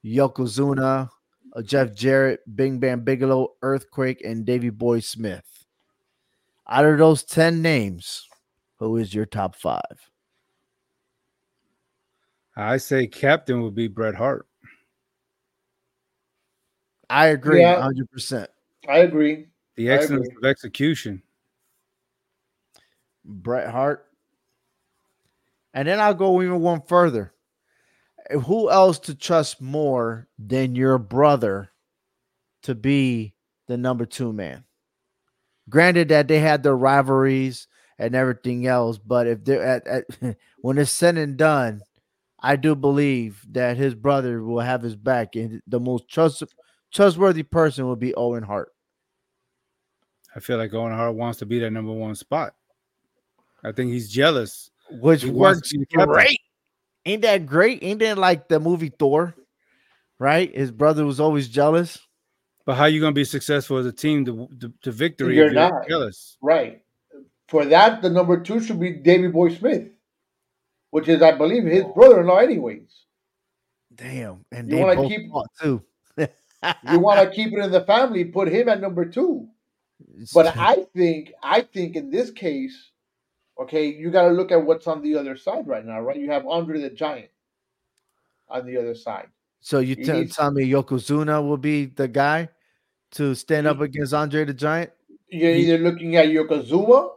[0.05, 1.09] Yokozuna,
[1.55, 5.67] uh, Jeff Jarrett, Bing Bam Bigelow, Earthquake, and Davy Boy Smith.
[6.69, 8.29] Out of those 10 names,
[8.79, 10.11] who is your top five?
[12.57, 14.47] I say captain would be Bret Hart.
[17.11, 17.77] I agree Yeah.
[17.77, 18.47] 100%.
[18.89, 19.49] I agree.
[19.77, 20.39] The excellence agree.
[20.39, 21.23] of execution.
[23.25, 24.07] Bret Hart.
[25.75, 27.33] And then I'll go even one further.
[28.47, 31.71] Who else to trust more than your brother
[32.63, 33.35] to be
[33.67, 34.65] the number two man?
[35.69, 37.67] Granted that they had their rivalries
[37.99, 41.83] and everything else, but if they're at, at when it's said and done,
[42.41, 46.43] I do believe that his brother will have his back, and the most trust,
[46.93, 48.71] trustworthy person will be Owen Hart.
[50.35, 52.55] I feel like Owen Hart wants to be that number one spot.
[53.65, 54.71] I think he's jealous.
[54.91, 56.13] which He works to be the captain.
[56.13, 56.41] great.
[57.07, 57.83] Ain't that great?
[57.83, 59.35] Ain't that like the movie Thor?
[60.19, 60.55] Right?
[60.55, 61.99] His brother was always jealous.
[62.67, 65.53] But how you gonna be successful as a team to, to, to victory You're if
[65.55, 65.89] you're not.
[65.89, 66.37] jealous?
[66.43, 66.83] Right.
[67.49, 69.89] For that, the number two should be Davy Boy Smith,
[70.91, 73.07] which is, I believe, his brother-in-law, anyways.
[73.95, 74.45] Damn.
[74.53, 75.83] And You they wanna keep- fought too.
[76.91, 79.49] You want to keep it in the family, put him at number two.
[80.35, 82.91] But I think, I think in this case,
[83.59, 86.17] okay, you got to look at what's on the other side right now, right?
[86.19, 87.31] You have Andre the Giant
[88.49, 89.29] on the other side.
[89.61, 92.49] so you he tell needs- tell me Yokozuna will be the guy
[93.13, 94.91] to stand He- up against Andre the Giant?
[95.29, 97.11] You're He- either looking at Yokozuna,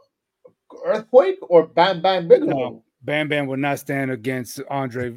[0.84, 2.50] Earthquake, or Bam Bam Bigelow.
[2.58, 2.84] No.
[3.02, 5.16] Bam Bam would not stand against Andre.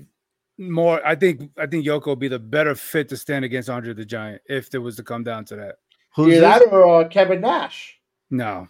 [0.58, 1.52] More, I think.
[1.58, 4.70] I think Yoko would be the better fit to stand against Andre the Giant if
[4.70, 5.76] there was to come down to that.
[6.16, 8.00] Who's Either that or uh, Kevin Nash.
[8.32, 8.68] No,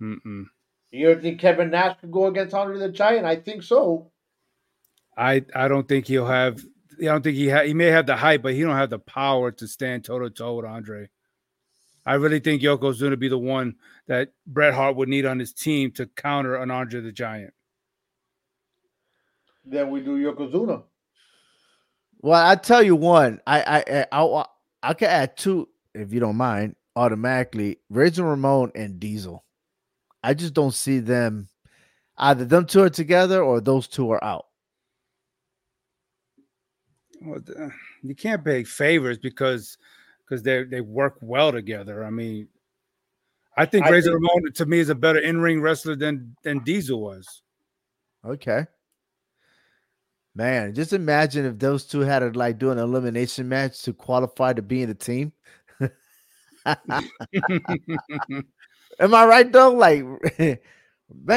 [0.00, 0.44] Mm-mm.
[0.90, 3.26] You don't think Kevin Nash could go against Andre the Giant?
[3.26, 4.10] I think so.
[5.16, 6.60] I I don't think he'll have.
[7.00, 8.98] I don't think he ha- he may have the height, but he don't have the
[8.98, 11.08] power to stand toe to toe with Andre.
[12.06, 13.76] I really think Yoko's going to be the one
[14.08, 17.54] that Bret Hart would need on his team to counter an Andre the Giant.
[19.64, 20.82] Then we do Yokozuna.
[22.24, 23.38] Well, I tell you one.
[23.46, 24.44] I I I I,
[24.82, 27.80] I could add two if you don't mind automatically.
[27.90, 29.44] Razor Ramon and Diesel.
[30.22, 31.50] I just don't see them
[32.16, 34.46] either them two are together or those two are out.
[37.20, 37.40] Well,
[38.02, 39.76] you can't pay favors because
[40.26, 42.04] because they they work well together.
[42.04, 42.48] I mean,
[43.58, 46.34] I think I Razor think- Ramon to me is a better in ring wrestler than
[46.42, 47.42] than Diesel was.
[48.24, 48.64] Okay.
[50.34, 54.52] Man, just imagine if those two had to like do an elimination match to qualify
[54.52, 55.32] to be in the team.
[59.00, 59.72] Am I right though?
[59.72, 60.02] Like,
[60.38, 60.58] man,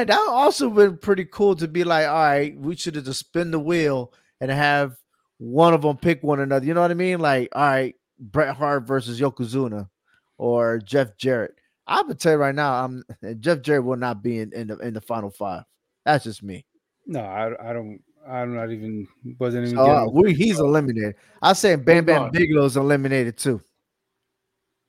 [0.08, 3.52] that also been pretty cool to be like, all right, we should have just spin
[3.52, 4.98] the wheel and have
[5.38, 6.66] one of them pick one another.
[6.66, 7.20] You know what I mean?
[7.20, 9.90] Like, all right, Bret Hart versus Yokozuna
[10.38, 11.56] or Jeff Jarrett.
[11.86, 13.04] I would tell you right now, I'm
[13.40, 15.64] Jeff Jarrett will not be in, in the in the final five.
[16.06, 16.66] That's just me.
[17.06, 18.02] no, I, I don't.
[18.28, 19.08] I'm not even
[19.40, 19.78] wasn't even.
[19.78, 21.16] So, uh, we, he's eliminated.
[21.42, 22.32] I say Bam Bam on.
[22.32, 23.62] Bigelow's eliminated too.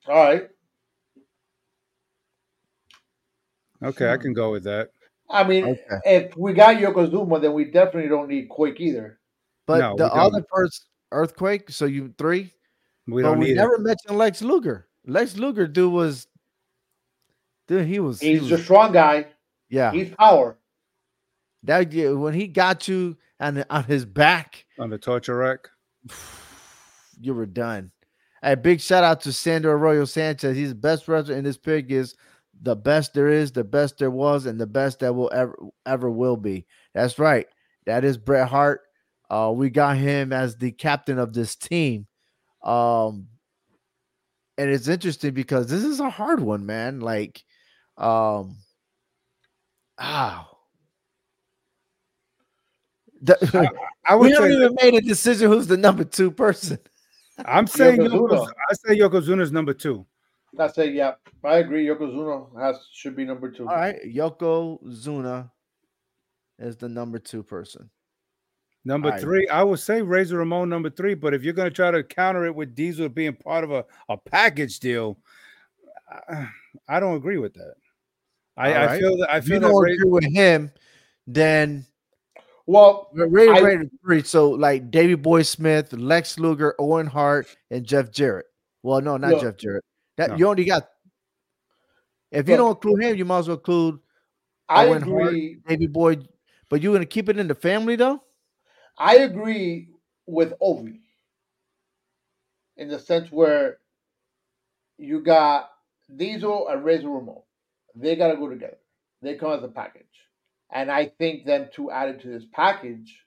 [0.07, 0.49] All right.
[3.83, 4.89] okay, I can go with that.
[5.29, 5.99] I mean, Okay.
[6.05, 9.19] if we got Yokozuna, then we definitely don't need Quake either.
[9.67, 12.51] But No, the other first earthquake, so you three.
[13.07, 13.81] We but don't we need never it.
[13.81, 14.87] mentioned Lex Luger.
[15.05, 16.27] Lex Luger, dude, was
[17.67, 17.85] dude.
[17.87, 18.19] He was.
[18.19, 19.27] he He's was a strong guy.
[19.69, 19.91] yeah.
[19.91, 20.57] He's power.
[21.63, 25.67] That yeah, when he got you on on his back, on the torture rack.
[27.19, 27.91] you were done.
[28.41, 30.55] A big shout out to Sandro Arroyo Sanchez.
[30.55, 31.91] He's the best wrestler in this pig.
[31.91, 32.15] Is
[32.61, 36.09] the best there is, the best there was, and the best that will ever ever
[36.09, 36.65] will be.
[36.93, 37.47] That's right.
[37.85, 38.81] That is Bret Hart.
[39.29, 42.07] Uh, we got him as the captain of this team.
[42.63, 43.27] Um,
[44.57, 46.99] and it's interesting because this is a hard one, man.
[46.99, 47.43] Like,
[47.97, 48.57] Um.
[49.97, 50.49] Ah.
[53.21, 53.71] The-
[54.05, 56.79] I we would haven't say even made a decision who's the number two person.
[57.45, 58.29] I'm saying Yokozuna.
[58.29, 58.51] Yokozuna.
[58.69, 60.05] I say Yokozuna's number two.
[60.53, 60.93] That's it.
[60.93, 61.85] Yeah, I agree.
[61.85, 63.67] Yokozuna has should be number two.
[63.67, 65.51] All right, Yokozuna
[66.57, 67.89] is the number two person.
[68.85, 69.21] Number Alright.
[69.21, 72.01] three, I would say Razor Ramon number three, but if you're going to try to
[72.01, 75.17] counter it with Diesel being part of a, a package deal,
[76.09, 76.47] I,
[76.87, 77.75] I don't agree with that.
[78.55, 80.71] I, I feel that I If you feel that don't Ra- agree with him,
[81.27, 81.85] then
[82.69, 84.21] Well, Ray I- rated three.
[84.21, 88.45] So like Davy Boy Smith, Lex Luger, Owen Hart, and Jeff Jarrett.
[88.83, 89.41] Well, no, not Look.
[89.41, 89.83] Jeff Jarrett.
[90.17, 90.35] That No.
[90.35, 90.87] you only got.
[92.31, 93.99] If you don't include him, you might as well include
[94.67, 95.27] I Owen Hart.
[95.29, 95.57] agree.
[95.67, 96.17] Davy Boy.
[96.69, 98.23] But you're gonna keep it in the family though?
[98.99, 99.89] I agree
[100.27, 100.99] with Ovi
[102.77, 103.79] in the sense where
[104.97, 105.71] you got
[106.15, 107.41] Diesel and Razor Ramon.
[107.95, 108.77] They got to go together.
[109.23, 110.05] They come as a package.
[110.71, 113.23] And I think them two added to this package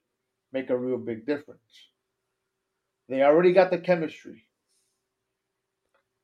[0.52, 1.61] make a real big difference.
[3.09, 4.44] They already got the chemistry.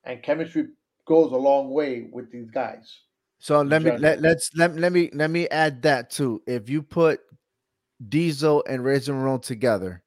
[0.05, 0.69] And chemistry
[1.07, 3.01] goes a long way with these guys.
[3.41, 6.43] So let me let, let's let, let me let me add that too.
[6.47, 7.21] If you put
[8.09, 10.03] Diesel and Razor Ramon together,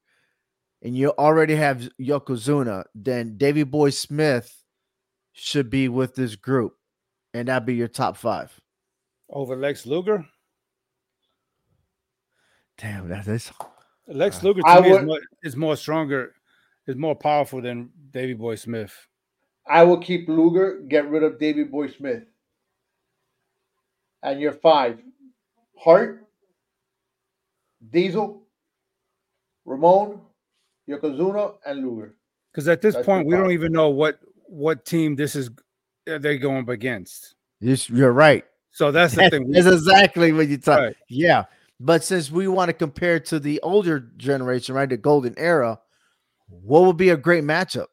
[0.81, 4.63] and you already have Yokozuna, then Davy Boy Smith
[5.33, 6.75] should be with this group,
[7.33, 8.59] and that'd be your top five.
[9.29, 10.25] over Lex Luger.
[12.81, 13.51] Damn, that is
[14.07, 16.33] Lex Uh, Luger to I me would- is, more, is more stronger,
[16.87, 19.07] is more powerful than Davy Boy Smith.
[19.67, 22.23] I will keep Luger, get rid of Davy Boy Smith.
[24.23, 24.99] And your five
[25.77, 26.27] Hart,
[27.91, 28.43] Diesel,
[29.65, 30.21] Ramon,
[30.89, 32.15] Yokozuna, and Luger.
[32.51, 35.49] Because at this That's point, we don't even know what what team this is
[36.09, 37.35] uh, they're going up against.
[37.61, 38.43] you're, you're right.
[38.71, 39.51] So that's the That's, thing.
[39.51, 40.79] That's exactly what you talk.
[40.79, 40.95] Right.
[41.09, 41.45] Yeah,
[41.83, 45.79] but since we want to compare to the older generation, right, the golden era,
[46.47, 47.87] what would be a great matchup?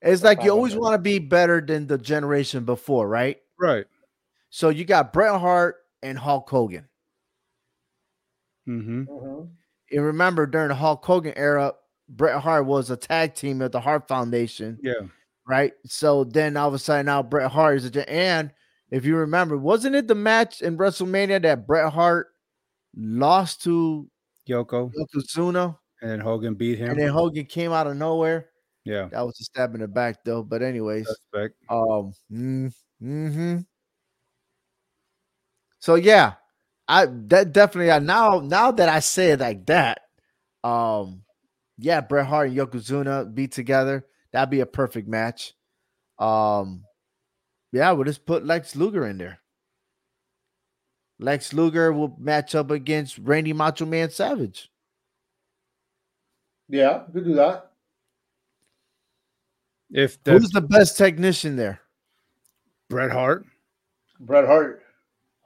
[0.00, 3.38] It's like you always want to be better than the generation before, right?
[3.58, 3.86] Right.
[4.50, 6.88] So you got Bret Hart and Hulk Hogan.
[8.66, 9.04] hmm
[9.90, 11.72] And remember, during the Hulk Hogan era,
[12.08, 15.08] Bret Hart was a tag team at the Hart Foundation, Yeah.
[15.46, 15.72] right?
[15.86, 18.50] So then all of a sudden, now Bret Hart is a gen- and
[18.94, 22.28] if you remember, wasn't it the match in WrestleMania that Bret Hart
[22.96, 24.08] lost to
[24.48, 26.90] Yoko Yokozuna and then Hogan beat him.
[26.90, 28.50] and then Hogan came out of nowhere?
[28.84, 29.08] yeah.
[29.10, 30.42] That was a stab in the back, though.
[30.44, 31.56] But anyways, Suspect.
[31.68, 33.56] um, mm, hmm
[35.80, 36.34] So yeah,
[36.86, 40.02] I that definitely I now now that I say it like that,
[40.62, 41.22] um,
[41.78, 44.06] yeah, Bret Hart and Yokozuna be together.
[44.32, 45.54] That'd be a perfect match.
[46.18, 46.84] Um,
[47.74, 49.40] yeah, we'll just put Lex Luger in there.
[51.18, 54.70] Lex Luger will match up against Randy Macho Man Savage.
[56.68, 57.72] Yeah, we could do that.
[59.90, 61.80] If the Who's the best technician there?
[62.88, 63.44] Bret Hart,
[64.20, 64.82] Bret Hart.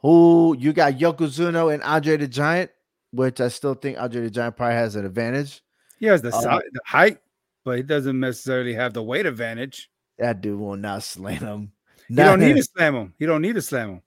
[0.02, 2.70] Who you got Yokozuna and Andre the Giant,
[3.10, 5.62] which I still think Andre the Giant probably has an advantage.
[5.98, 7.20] he has the, um, si- the height,
[7.64, 9.90] but he doesn't necessarily have the weight advantage.
[10.18, 11.72] That dude will not slam him.
[12.08, 13.14] You don't need to slam him.
[13.18, 14.02] You don't need to slam him.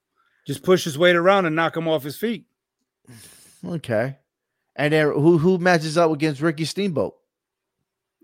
[0.48, 2.46] Just push his weight around and knock him off his feet.
[3.64, 4.18] Okay.
[4.76, 7.16] And then who who matches up against Ricky Steamboat?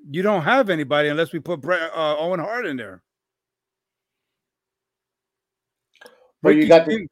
[0.09, 3.03] You don't have anybody unless we put Bret, uh, Owen Hart in there.
[6.41, 7.07] But you Ricky got the-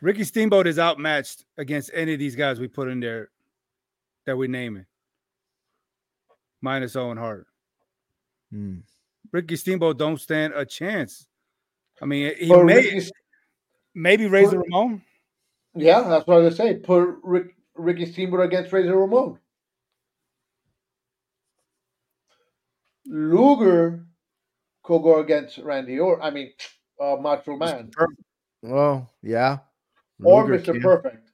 [0.00, 3.30] Ricky Steamboat is outmatched against any of these guys we put in there
[4.26, 4.84] that we naming,
[6.60, 7.46] minus Owen Hart.
[8.52, 8.80] Hmm.
[9.32, 11.26] Ricky Steamboat don't stand a chance.
[12.02, 13.08] I mean, he But may Ricky,
[13.94, 15.02] maybe Razor Put- Ramon.
[15.74, 16.78] yeah, that's what I was gonna say.
[16.80, 19.38] Put Rick, Ricky Steamboat against Razor Ramon.
[23.06, 24.06] Luger
[24.82, 26.50] could go against Randy or I mean
[27.00, 27.90] uh, Macho Man
[28.62, 29.58] Well, yeah.
[30.22, 30.64] or Mr.
[30.72, 30.80] can.
[30.80, 31.30] Perfect.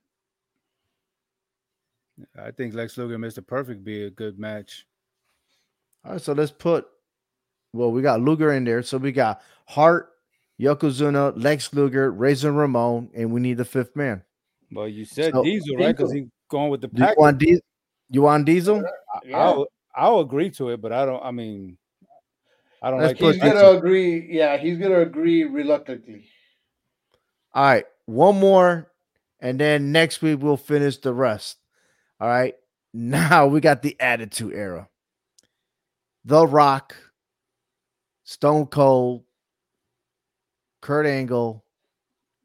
[2.38, 3.46] I think Lex Luger and Mr.
[3.46, 4.86] Perfect be a good match.
[6.04, 6.86] All right, so let's put
[7.72, 8.82] well, we got Luger in there.
[8.82, 10.09] So we got Hart,
[10.60, 14.22] Yokozuna, Lex Luger, Razor Ramon, and we need the fifth man.
[14.70, 15.96] But you said So- Diesel, right?
[15.96, 17.18] Because he's going with the Do you pack.
[17.18, 17.62] want Diesel?
[18.10, 18.84] You want Diesel?
[19.24, 19.38] Yeah.
[19.38, 21.22] I'll I'll agree to it, but I don't.
[21.24, 21.76] I mean,
[22.82, 23.34] I don't Let's like.
[23.34, 24.28] He's gonna agree.
[24.30, 26.26] Yeah, he's gonna agree reluctantly.
[27.52, 28.90] All right, one more,
[29.40, 31.56] and then next week we'll finish the rest.
[32.20, 32.54] All right.
[32.92, 34.88] Now we got the Attitude Era.
[36.24, 36.96] The Rock,
[38.24, 39.22] Stone Cold,
[40.80, 41.64] Kurt Angle,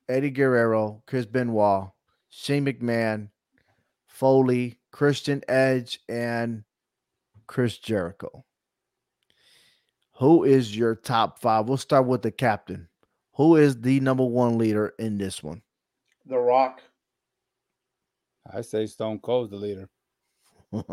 [0.10, 1.90] Eddie Guerrero, Chris Benoit,
[2.30, 3.30] Shane McMahon,
[4.08, 6.64] Foley, Christian Edge, and
[7.48, 8.46] Chris Jericho.
[10.18, 11.68] Who is your top five?
[11.68, 12.88] We'll start with the captain.
[13.34, 15.62] Who is the number one leader in this one?
[16.26, 16.82] The Rock.
[18.52, 19.90] I say Stone Cold's the leader.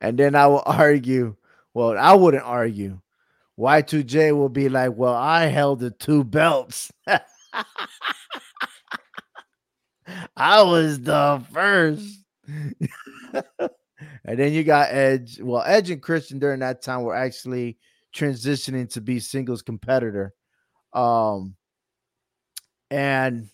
[0.00, 1.36] and then I will argue.
[1.74, 3.00] Well, I wouldn't argue.
[3.60, 6.90] Y2J will be like, Well, I held the two belts.
[10.36, 12.24] I was the first.
[12.48, 15.38] and then you got Edge.
[15.42, 17.76] Well, Edge and Christian during that time were actually
[18.14, 20.32] transitioning to be singles competitor.
[20.94, 21.54] Um,
[22.90, 23.50] and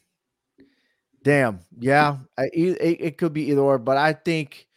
[1.24, 4.68] damn, yeah, I, it, it could be either or, but I think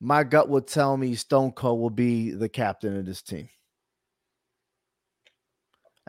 [0.00, 3.50] my gut would tell me Stone Cold will be the captain of this team.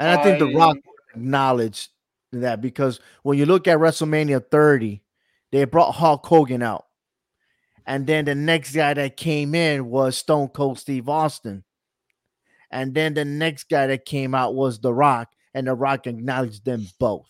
[0.01, 0.77] And I think The Rock
[1.13, 1.89] acknowledged
[2.31, 5.03] that because when you look at WrestleMania 30,
[5.51, 6.87] they brought Hulk Hogan out.
[7.85, 11.63] And then the next guy that came in was Stone Cold Steve Austin.
[12.71, 16.65] And then the next guy that came out was The Rock, and The Rock acknowledged
[16.65, 17.29] them both.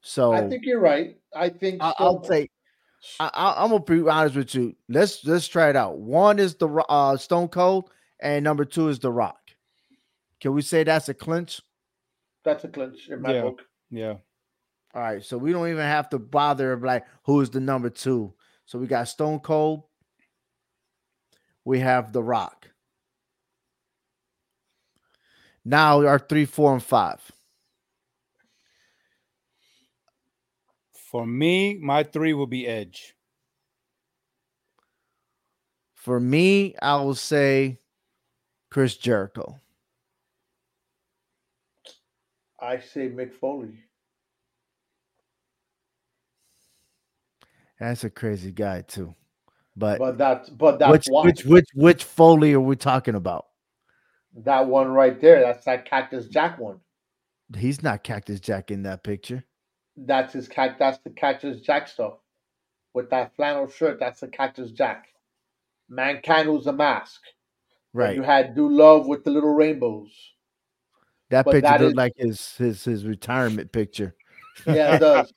[0.00, 1.18] So I think you're right.
[1.36, 2.48] I think I, will say
[3.20, 4.74] I, am gonna be honest with you.
[4.88, 5.98] Let's let's try it out.
[5.98, 9.41] One is the uh, Stone Cold, and number two is The Rock.
[10.42, 11.60] Can we say that's a clinch?
[12.44, 13.42] That's a clinch in my yeah.
[13.42, 13.62] book.
[13.90, 14.14] Yeah.
[14.92, 18.34] All right, so we don't even have to bother like who is the number two.
[18.66, 19.84] So we got Stone Cold.
[21.64, 22.68] We have The Rock.
[25.64, 27.20] Now our three, four, and five.
[30.92, 33.14] For me, my three will be Edge.
[35.94, 37.78] For me, I will say
[38.72, 39.61] Chris Jericho.
[42.62, 43.74] I say Mick Foley.
[47.80, 49.14] That's a crazy guy too.
[49.76, 51.26] But but that's but that which one.
[51.26, 53.46] which which which Foley are we talking about?
[54.44, 55.40] That one right there.
[55.40, 56.78] That's that Cactus Jack one.
[57.56, 59.44] He's not Cactus Jack in that picture.
[59.96, 60.76] That's his cat.
[60.78, 62.14] That's the Cactus Jack stuff.
[62.94, 65.08] With that flannel shirt, that's the Cactus Jack.
[65.88, 67.20] Mankind was a mask.
[67.92, 68.10] Right.
[68.10, 70.31] And you had Dude Love with the little rainbows.
[71.32, 74.14] That but picture that looked is, like his his his retirement picture.
[74.66, 75.32] Yeah, it does.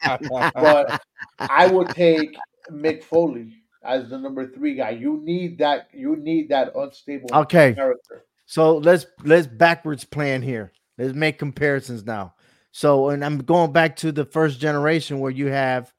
[0.53, 1.01] but
[1.39, 2.35] I would take
[2.69, 4.89] Mick Foley as the number three guy.
[4.89, 5.87] You need that.
[5.93, 7.73] You need that unstable okay.
[7.73, 8.25] character.
[8.45, 10.73] So let's let's backwards plan here.
[10.97, 12.33] Let's make comparisons now.
[12.73, 15.93] So, and I'm going back to the first generation where you have,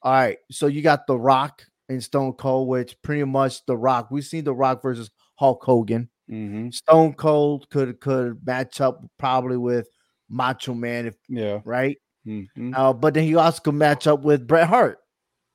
[0.00, 0.38] all right.
[0.50, 4.10] So you got The Rock and Stone Cold, which pretty much The Rock.
[4.10, 6.08] We've seen The Rock versus Hulk Hogan.
[6.30, 6.70] Mm-hmm.
[6.70, 9.88] Stone Cold could could match up probably with
[10.28, 11.98] Macho Man, if yeah, right.
[12.26, 12.74] Mm-hmm.
[12.74, 14.98] Uh, but then he also could match up with Bret Hart.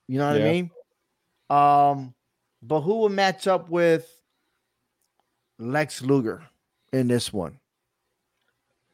[0.07, 0.45] You know what yeah.
[0.45, 0.71] I mean?
[1.49, 2.13] Um,
[2.61, 4.07] but who would match up with
[5.57, 6.43] Lex Luger
[6.93, 7.59] in this one?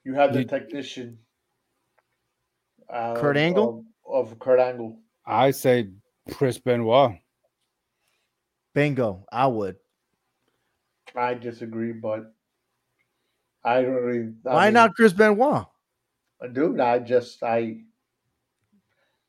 [0.06, 1.18] You have the technician,
[2.90, 4.98] um, Kurt Angle of, of Kurt Angle.
[5.26, 5.90] I say
[6.32, 7.18] Chris Benoit.
[8.74, 9.26] Bingo.
[9.32, 9.78] I would.
[11.18, 12.34] I disagree, but
[13.64, 14.34] I don't really.
[14.46, 15.66] I Why mean, not Chris Benoit?
[16.42, 17.78] Uh, dude, I just I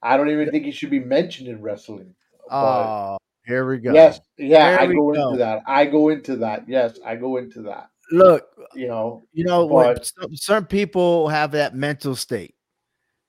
[0.02, 2.14] I don't even think he should be mentioned in wrestling.
[2.50, 3.92] Oh, here we go.
[3.92, 5.62] Yes, yeah, I go, go, into that.
[5.66, 6.68] I go into that.
[6.68, 7.88] Yes, I go into that.
[8.12, 12.54] Look, you know, you know, but, certain people have that mental state,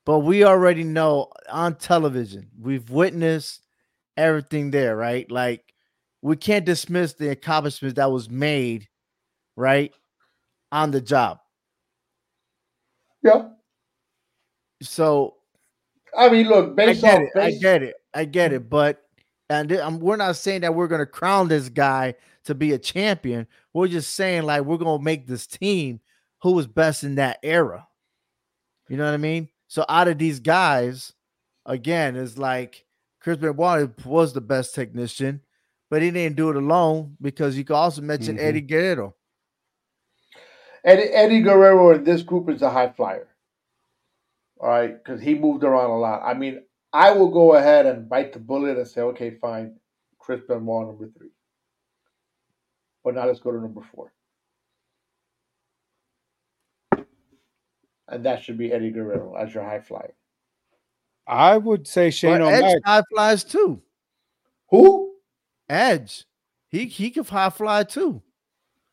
[0.05, 3.62] but we already know on television, we've witnessed
[4.16, 5.30] everything there, right?
[5.32, 5.74] Like,
[6.22, 8.88] we can't dismiss the accomplishments that was made,
[9.55, 9.93] right,
[10.72, 11.39] on the job.
[13.24, 13.49] Yeah.
[14.82, 15.36] So,
[16.18, 17.57] I mean, look, based I get off, it, based...
[17.57, 19.03] I get it, I get it, but
[19.49, 22.15] and um, we're not saying that we're going to crown this guy
[22.45, 23.47] to be a champion.
[23.74, 26.01] We're just saying like we're going to make this team
[26.41, 27.88] who was best in that era.
[28.89, 29.49] You know what I mean?
[29.68, 31.13] So out of these guys,
[31.65, 32.86] again, is like
[33.20, 35.41] Chris Benoit was the best technician,
[35.89, 38.45] but he didn't do it alone because you could also mention mm-hmm.
[38.45, 39.15] Eddie Guerrero.
[40.83, 43.27] Eddie, Eddie Guerrero in this group is a high flyer.
[44.59, 46.21] All right, because he moved around a lot.
[46.25, 49.75] I mean, I will go ahead and bite the bullet and say, okay, fine,
[50.17, 51.29] Chris Benoit number three.
[53.03, 54.11] But now let's go to number four.
[58.09, 60.13] And that should be Eddie Guerrero as your high flyer.
[61.27, 62.63] I would say Shane but O'Mac.
[62.63, 63.81] Edge high flies too.
[64.69, 65.07] Who?
[65.70, 66.26] Edge.
[66.70, 68.22] He he can high fly too.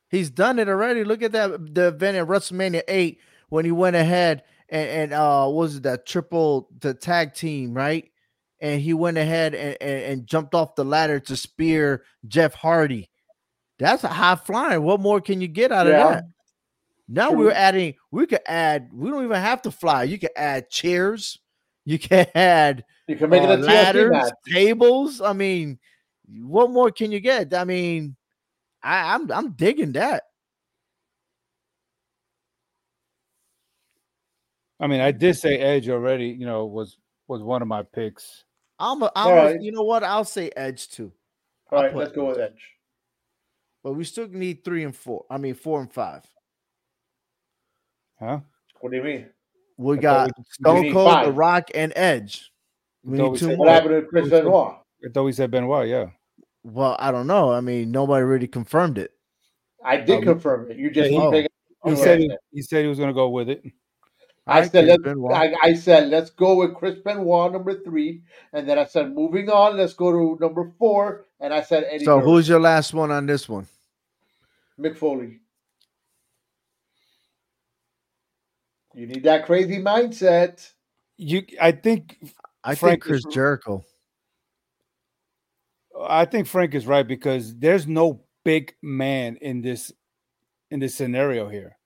[0.08, 1.04] He's done it already.
[1.04, 3.18] Look at that the event at WrestleMania 8
[3.48, 8.10] when he went ahead and, and uh was it that triple the tag team, right?
[8.60, 13.10] And he went ahead and, and, and jumped off the ladder to spear Jeff Hardy.
[13.78, 14.82] That's a high flying.
[14.82, 16.06] What more can you get out Yeah.
[16.06, 16.24] of that?
[17.08, 17.38] Now True.
[17.38, 20.04] we're adding, we could add, we don't even have to fly.
[20.04, 21.38] You can add chairs,
[21.84, 25.20] you can add You can make it uh, a ladders, tables.
[25.20, 25.78] I mean,
[26.28, 27.52] what more can you get?
[27.54, 28.16] I mean,
[28.82, 30.24] I, I'm I'm digging that.
[34.80, 36.26] I mean, I did say Edge already.
[36.28, 36.98] You know, was
[37.28, 38.44] was one of my picks.
[38.78, 40.02] I'm a, I'm All a- you know what?
[40.02, 41.12] I'll say Edge too,
[41.70, 42.70] All I'll right, let's go with Edge.
[43.84, 45.24] but we still need three and four.
[45.30, 46.22] I mean, four and five.
[48.18, 48.40] Huh?
[48.80, 49.26] What do you mean?
[49.76, 51.32] We I got we- Stone need Cold, The.
[51.32, 52.50] Rock, and Edge.
[53.04, 54.78] We thought need we two said- What happened to Chris Benoit?
[55.04, 55.88] I thought we said Benoit.
[55.88, 56.06] Yeah.
[56.62, 57.52] Well, I don't know.
[57.52, 59.12] I mean, nobody really confirmed it.
[59.84, 60.78] I did Um, confirm it.
[60.78, 61.50] You just he- keep making-
[61.84, 62.36] He Oh, said yeah.
[62.50, 63.62] he, he said he was going to go with it.
[64.46, 65.02] I Alright, said let's,
[65.32, 69.48] I, I said let's go with Chris Benoit number three, and then I said moving
[69.50, 72.04] on, let's go to number four, and I said Eddie.
[72.04, 72.30] so Guerrero.
[72.30, 73.66] who's your last one on this one?
[74.78, 75.40] Mick Foley?
[78.94, 80.70] You need that crazy mindset.
[81.16, 82.18] You, I think,
[82.62, 83.84] I Frank think Chris is- Jericho.
[86.00, 89.92] I think Frank is right because there's no big man in this
[90.70, 91.76] in this scenario here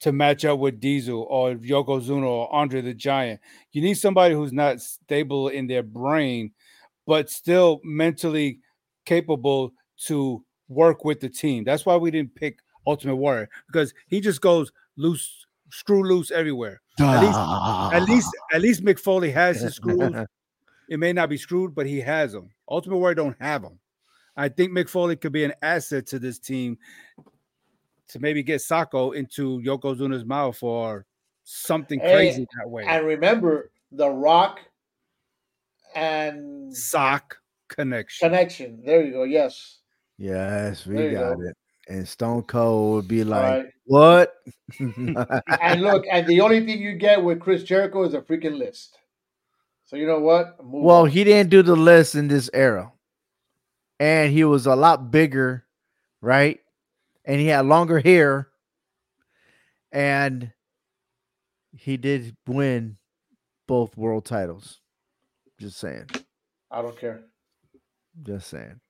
[0.00, 3.40] to match up with Diesel or Yokozuna or Andre the Giant.
[3.72, 6.52] You need somebody who's not stable in their brain,
[7.06, 8.60] but still mentally
[9.06, 9.72] capable
[10.06, 11.64] to work with the team.
[11.64, 16.80] That's why we didn't pick Ultimate Warrior because he just goes loose, screw loose everywhere.
[17.00, 17.38] At least,
[17.94, 20.14] at least, at least Mick Foley has his screws.
[20.88, 22.50] It may not be screwed, but he has them.
[22.68, 23.78] Ultimate Warrior don't have them.
[24.36, 26.78] I think Mick Foley could be an asset to this team
[28.08, 31.06] to maybe get Socko into Yokozuna's mouth or
[31.44, 32.84] something Hey, crazy that way.
[32.86, 34.60] And remember, The Rock
[35.94, 37.36] and Sock
[37.68, 38.28] connection.
[38.28, 38.82] connection.
[38.84, 39.22] There you go.
[39.24, 39.78] Yes.
[40.18, 41.42] yes, we got go.
[41.42, 41.56] it.
[41.88, 43.66] And Stone Cold would be like, right.
[43.84, 44.34] "What?"
[44.80, 48.98] And look, and the only thing you get with Chris Jericho is a freaking list.
[49.86, 50.62] So you know what?
[50.64, 51.10] Move Well, on.
[51.10, 52.92] he didn't do the list in this era.
[53.98, 55.64] And he was a lot bigger,
[56.20, 56.60] right?
[57.24, 58.48] And he had longer hair.
[59.92, 60.52] And
[61.72, 62.96] he did win
[63.68, 64.80] both world titles.
[65.58, 66.06] Just saying.
[66.70, 67.22] I don't care.
[68.22, 68.80] Just saying.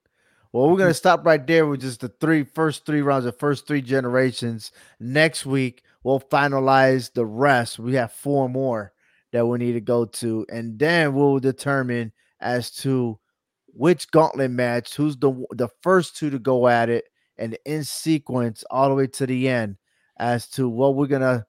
[0.51, 3.67] Well, we're gonna stop right there with just the three first three rounds, the first
[3.67, 4.71] three generations.
[4.99, 7.77] Next week, we'll finalize the rest.
[7.77, 8.93] We have four more
[9.37, 13.19] that we need to go to, and then we'll determine as to
[13.67, 17.05] which gauntlet match, who's the the first two to go at it,
[17.37, 19.77] and in sequence all the way to the end
[20.19, 21.45] as to what we're gonna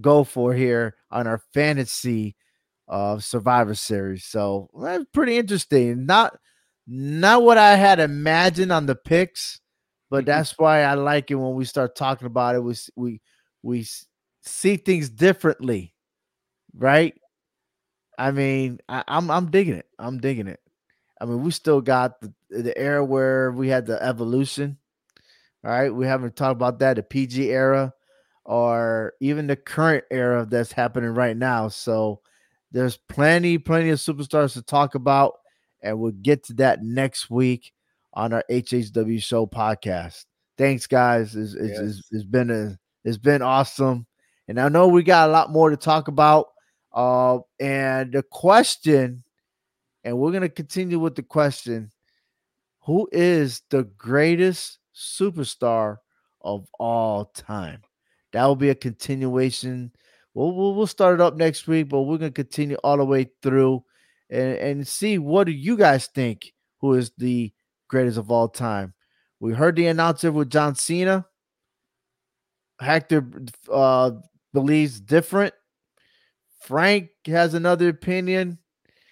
[0.00, 2.36] go for here on our fantasy
[2.88, 4.24] uh Survivor Series.
[4.26, 6.06] So that's pretty interesting.
[6.06, 6.36] Not
[6.86, 9.60] not what I had imagined on the picks,
[10.10, 10.26] but Mhm.
[10.26, 12.60] that's why I like it when we start talking about it.
[12.64, 13.22] We we
[13.62, 13.86] we
[14.42, 15.94] see things differently,
[16.74, 17.14] right?
[18.18, 19.86] I mean, I, I'm I'm digging it.
[19.98, 20.60] I'm digging it.
[21.20, 24.78] I mean, we still got the the era where we had the evolution.
[25.64, 27.94] All right, we haven't talked about that, the PG era,
[28.44, 31.68] or even the current era that's happening right now.
[31.68, 32.20] So
[32.70, 35.34] there's plenty, plenty of superstars to talk about,
[35.82, 37.72] and we'll get to that next week
[38.12, 40.26] on our HHW Show podcast.
[40.58, 41.34] Thanks, guys.
[41.34, 44.06] It's, it's, it's, it's been a it's been awesome,
[44.48, 46.48] and I know we got a lot more to talk about.
[46.94, 49.24] Uh, and the question,
[50.04, 51.90] and we're gonna continue with the question:
[52.84, 55.96] Who is the greatest superstar
[56.40, 57.82] of all time?
[58.32, 59.92] That will be a continuation.
[60.34, 63.30] We'll, we'll, we'll start it up next week, but we're gonna continue all the way
[63.42, 63.84] through
[64.30, 67.52] and, and see what do you guys think who is the
[67.88, 68.94] greatest of all time.
[69.40, 71.26] We heard the announcer with John Cena.
[72.80, 73.26] Hector
[73.70, 74.12] uh,
[74.52, 75.54] believes different.
[76.64, 78.58] Frank has another opinion.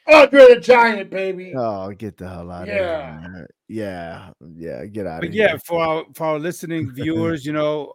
[0.09, 1.53] Andre the Giant, baby.
[1.55, 3.17] Oh, get the hell out Yeah.
[3.17, 3.31] of here.
[3.31, 3.47] man.
[3.69, 4.31] Yeah.
[4.57, 4.85] Yeah.
[4.87, 5.55] Get out But of yeah, here.
[5.57, 5.61] Yeah.
[5.67, 7.93] For our for our listening viewers, you know,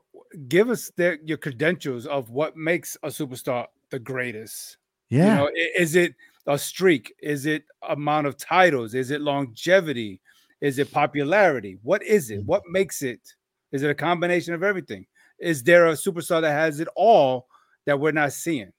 [0.47, 4.77] give us their, your credentials of what makes a superstar the greatest.
[5.09, 5.39] Yeah.
[5.39, 6.13] You know, is it
[6.45, 7.13] a streak?
[7.21, 8.93] Is it amount of titles?
[8.93, 10.21] Is it longevity?
[10.61, 11.77] Is it popularity?
[11.81, 12.45] What is it?
[12.45, 13.19] What makes it?
[13.71, 15.07] Is it a combination of everything?
[15.39, 17.47] Is there a superstar that has it all
[17.85, 18.71] that we're not seeing?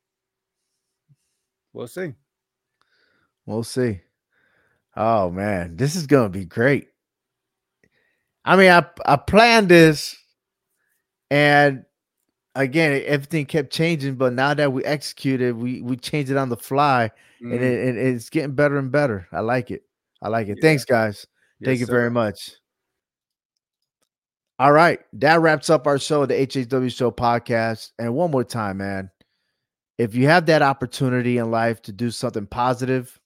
[1.72, 2.14] We'll see.
[3.46, 4.00] We'll see.
[4.96, 6.88] Oh man, this is gonna be great.
[8.44, 10.16] I mean, I I planned this
[11.30, 11.84] And
[12.54, 16.56] again, everything kept changing, but now that we executed, we we changed it on the
[16.56, 17.10] fly,
[17.42, 17.52] mm.
[17.54, 19.28] and it, it, it's getting better and better.
[19.32, 19.84] I like it.
[20.22, 20.58] I like it.
[20.58, 20.62] Yeah.
[20.62, 21.26] Thanks, guys.
[21.60, 21.92] Yes, Thank you sir.
[21.92, 22.52] very much.
[24.58, 27.92] All right, that wraps up our show, the HHW Show podcast.
[27.98, 29.10] And one more time, man,
[29.98, 33.20] if you have that opportunity in life to do something positive,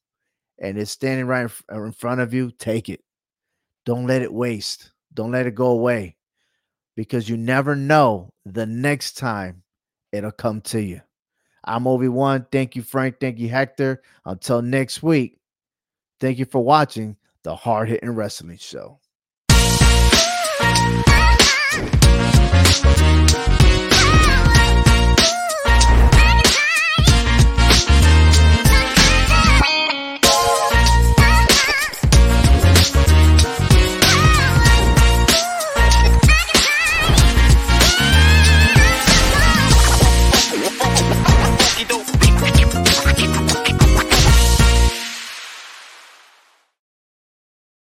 [0.58, 3.02] and it's standing right uh, in front of you, take it.
[3.84, 4.90] Don't let it waste.
[5.12, 6.16] Don't let it go away
[6.96, 9.62] because you never know the next time
[10.12, 11.00] it'll come to you.
[11.64, 12.46] I'm Obi-Wan.
[12.50, 13.16] Thank you, Frank.
[13.20, 14.02] Thank you, Hector.
[14.24, 15.38] Until next week,
[16.20, 18.98] thank you for watching the Hard Hitting Wrestling Show.